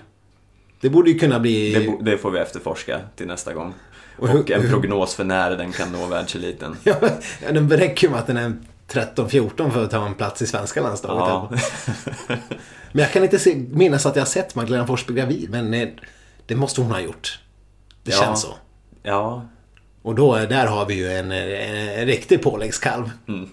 Det 0.81 0.89
borde 0.89 1.11
ju 1.11 1.19
kunna 1.19 1.39
bli... 1.39 1.73
Det, 2.01 2.11
det 2.11 2.17
får 2.17 2.31
vi 2.31 2.39
efterforska 2.39 2.99
till 3.15 3.27
nästa 3.27 3.53
gång. 3.53 3.73
Och 4.17 4.29
Och 4.29 4.51
en 4.51 4.61
hur- 4.61 4.69
prognos 4.69 5.15
för 5.15 5.23
när 5.23 5.51
den 5.57 5.71
kan 5.71 5.91
nå 5.91 6.05
världseliten. 6.05 6.75
Ja, 6.83 6.95
det 7.51 7.77
räcker 7.77 8.07
ju 8.07 8.11
med 8.11 8.19
att 8.19 8.27
den 8.27 8.37
är 8.37 8.53
13-14 8.91 9.69
för 9.71 9.83
att 9.83 9.91
ta 9.91 10.05
en 10.05 10.13
plats 10.15 10.41
i 10.41 10.47
svenska 10.47 10.81
landslaget. 10.81 11.61
Ja. 12.27 12.35
Men 12.91 13.03
jag 13.03 13.11
kan 13.11 13.23
inte 13.23 13.39
se, 13.39 13.55
minnas 13.69 14.05
att 14.05 14.15
jag 14.15 14.21
har 14.21 14.27
sett 14.27 14.55
Magdalena 14.55 14.87
Forsberg 14.87 15.15
gravid, 15.17 15.49
men 15.49 15.73
eh, 15.73 15.87
det 16.45 16.55
måste 16.55 16.81
hon 16.81 16.91
ha 16.91 16.99
gjort. 16.99 17.39
Det 18.03 18.11
Ja. 18.11 18.17
känns 18.21 18.41
så. 18.41 18.53
ja, 19.03 19.45
Och 20.01 20.15
då, 20.15 20.37
eh, 20.37 20.49
där 20.49 20.65
har 20.67 20.85
vi 20.85 20.93
ju 20.93 21.11
en, 21.11 21.31
en, 21.31 21.49
en 21.99 22.05
riktig 22.05 22.41
påläggskalv. 22.43 23.11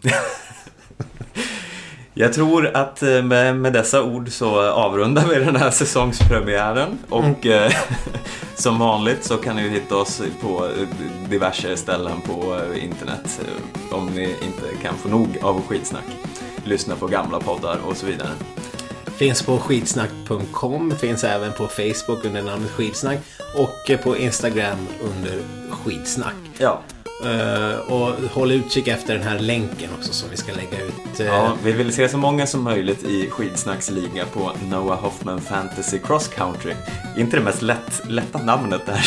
Jag 2.19 2.33
tror 2.33 2.67
att 2.77 3.03
eh, 3.03 3.23
med, 3.23 3.57
med 3.57 3.73
dessa 3.73 4.03
ord 4.03 4.29
så 4.33 4.61
avrundar 4.71 5.27
vi 5.27 5.35
den 5.35 5.57
här 5.57 5.71
säsongspremiären 5.71 6.99
och 7.09 7.47
eh, 7.47 7.73
som 8.55 8.79
vanligt 8.79 9.25
så 9.25 9.37
kan 9.37 9.57
ni 9.57 9.69
hitta 9.69 9.97
oss 9.97 10.23
på 10.41 10.67
eh, 10.67 10.89
diverse 11.31 11.77
ställen 11.77 12.21
på 12.21 12.61
internet 12.77 13.41
om 13.93 14.07
ni 14.07 14.23
inte 14.23 14.83
kan 14.83 14.95
få 14.95 15.09
nog 15.09 15.39
av 15.43 15.63
skitsnack. 15.63 16.05
Lyssna 16.65 16.97
på 16.97 17.07
gamla 17.07 17.41
poddar 17.41 17.79
och 17.87 17.97
så 17.97 18.07
vidare. 18.07 18.31
Finns 19.17 19.43
på 19.43 19.59
skitsnack.com, 19.59 20.91
finns 20.91 21.25
även 21.25 21.53
på 21.53 21.67
Facebook 21.67 22.25
under 22.25 22.43
namnet 22.43 22.71
skitsnack 22.71 23.19
och 23.57 24.03
på 24.05 24.17
Instagram 24.17 24.79
under 25.01 25.39
skitsnack. 25.71 26.35
Ja, 26.59 26.81
Eh, 27.25 27.79
och 27.93 28.13
håll 28.33 28.53
utkik 28.53 28.89
efter 28.89 29.15
den 29.15 29.23
här 29.23 29.39
länken 29.39 29.91
också 29.99 30.13
som 30.13 30.29
vi 30.31 30.37
ska 30.37 30.53
lägga 30.53 30.85
ut. 30.85 31.21
eh, 31.21 31.27
ja, 31.27 31.57
vi 31.65 31.73
vill 31.73 31.93
se 31.93 32.09
så 32.09 32.17
många 32.19 32.47
som 32.47 32.63
möjligt 32.63 33.03
i 33.05 33.31
skitsnacksliga 33.31 34.25
på 34.33 34.53
Noah 34.71 35.01
Hoffman 35.01 35.41
Fantasy 35.41 35.99
Cross 35.99 36.29
Country. 36.29 36.73
Inte 37.17 37.37
det 37.37 37.43
mest 37.43 37.63
lätt, 37.63 38.01
lätta 38.09 38.39
namnet 38.39 38.87
där. 38.87 39.07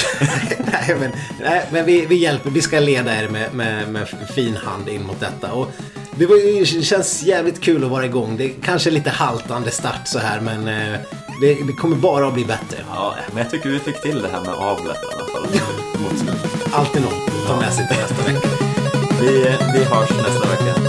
nej, 0.71 0.95
men, 0.99 1.11
nej, 1.41 1.65
men 1.71 1.85
vi, 1.85 2.05
vi 2.05 2.15
hjälper. 2.15 2.49
Vi 2.49 2.61
ska 2.61 2.79
leda 2.79 3.15
er 3.23 3.27
med, 3.29 3.53
med, 3.53 3.89
med 3.91 4.07
fin 4.35 4.55
hand 4.55 4.89
in 4.89 5.03
mot 5.05 5.19
detta. 5.19 5.51
Och 5.51 5.71
det 6.15 6.25
var, 6.25 6.35
ju- 6.35 6.65
känns 6.83 7.23
jävligt 7.23 7.61
kul 7.61 7.83
att 7.83 7.89
vara 7.91 8.05
igång. 8.05 8.37
Det 8.37 8.43
är 8.45 8.51
kanske 8.63 8.91
lite 8.91 9.09
haltande 9.09 9.71
start 9.71 10.01
så 10.07 10.19
här, 10.19 10.39
men 10.41 10.67
eh, 10.67 10.99
det, 11.41 11.53
det 11.67 11.73
kommer 11.73 11.95
bara 11.95 12.27
att 12.27 12.33
bli 12.33 12.45
bättre. 12.45 12.77
Ja, 12.89 13.15
men 13.33 13.37
jag 13.43 13.51
tycker 13.51 13.69
vi 13.69 13.79
fick 13.79 14.01
till 14.01 14.21
det 14.21 14.27
här 14.31 14.41
med 14.41 14.53
avlet 14.53 14.97
i 14.97 15.15
alla 15.15 15.25
fall. 15.25 15.59
Alltid 16.71 17.01
något 17.01 17.28
ta 17.49 17.55
med 17.55 17.73
sig 17.73 17.87
till 17.87 17.97
nästa 17.97 18.23
vecka. 18.23 18.47
Vi, 19.21 19.47
eh, 19.47 19.73
vi 19.73 19.83
hörs 19.83 20.09
nästa 20.09 20.49
vecka. 20.49 20.88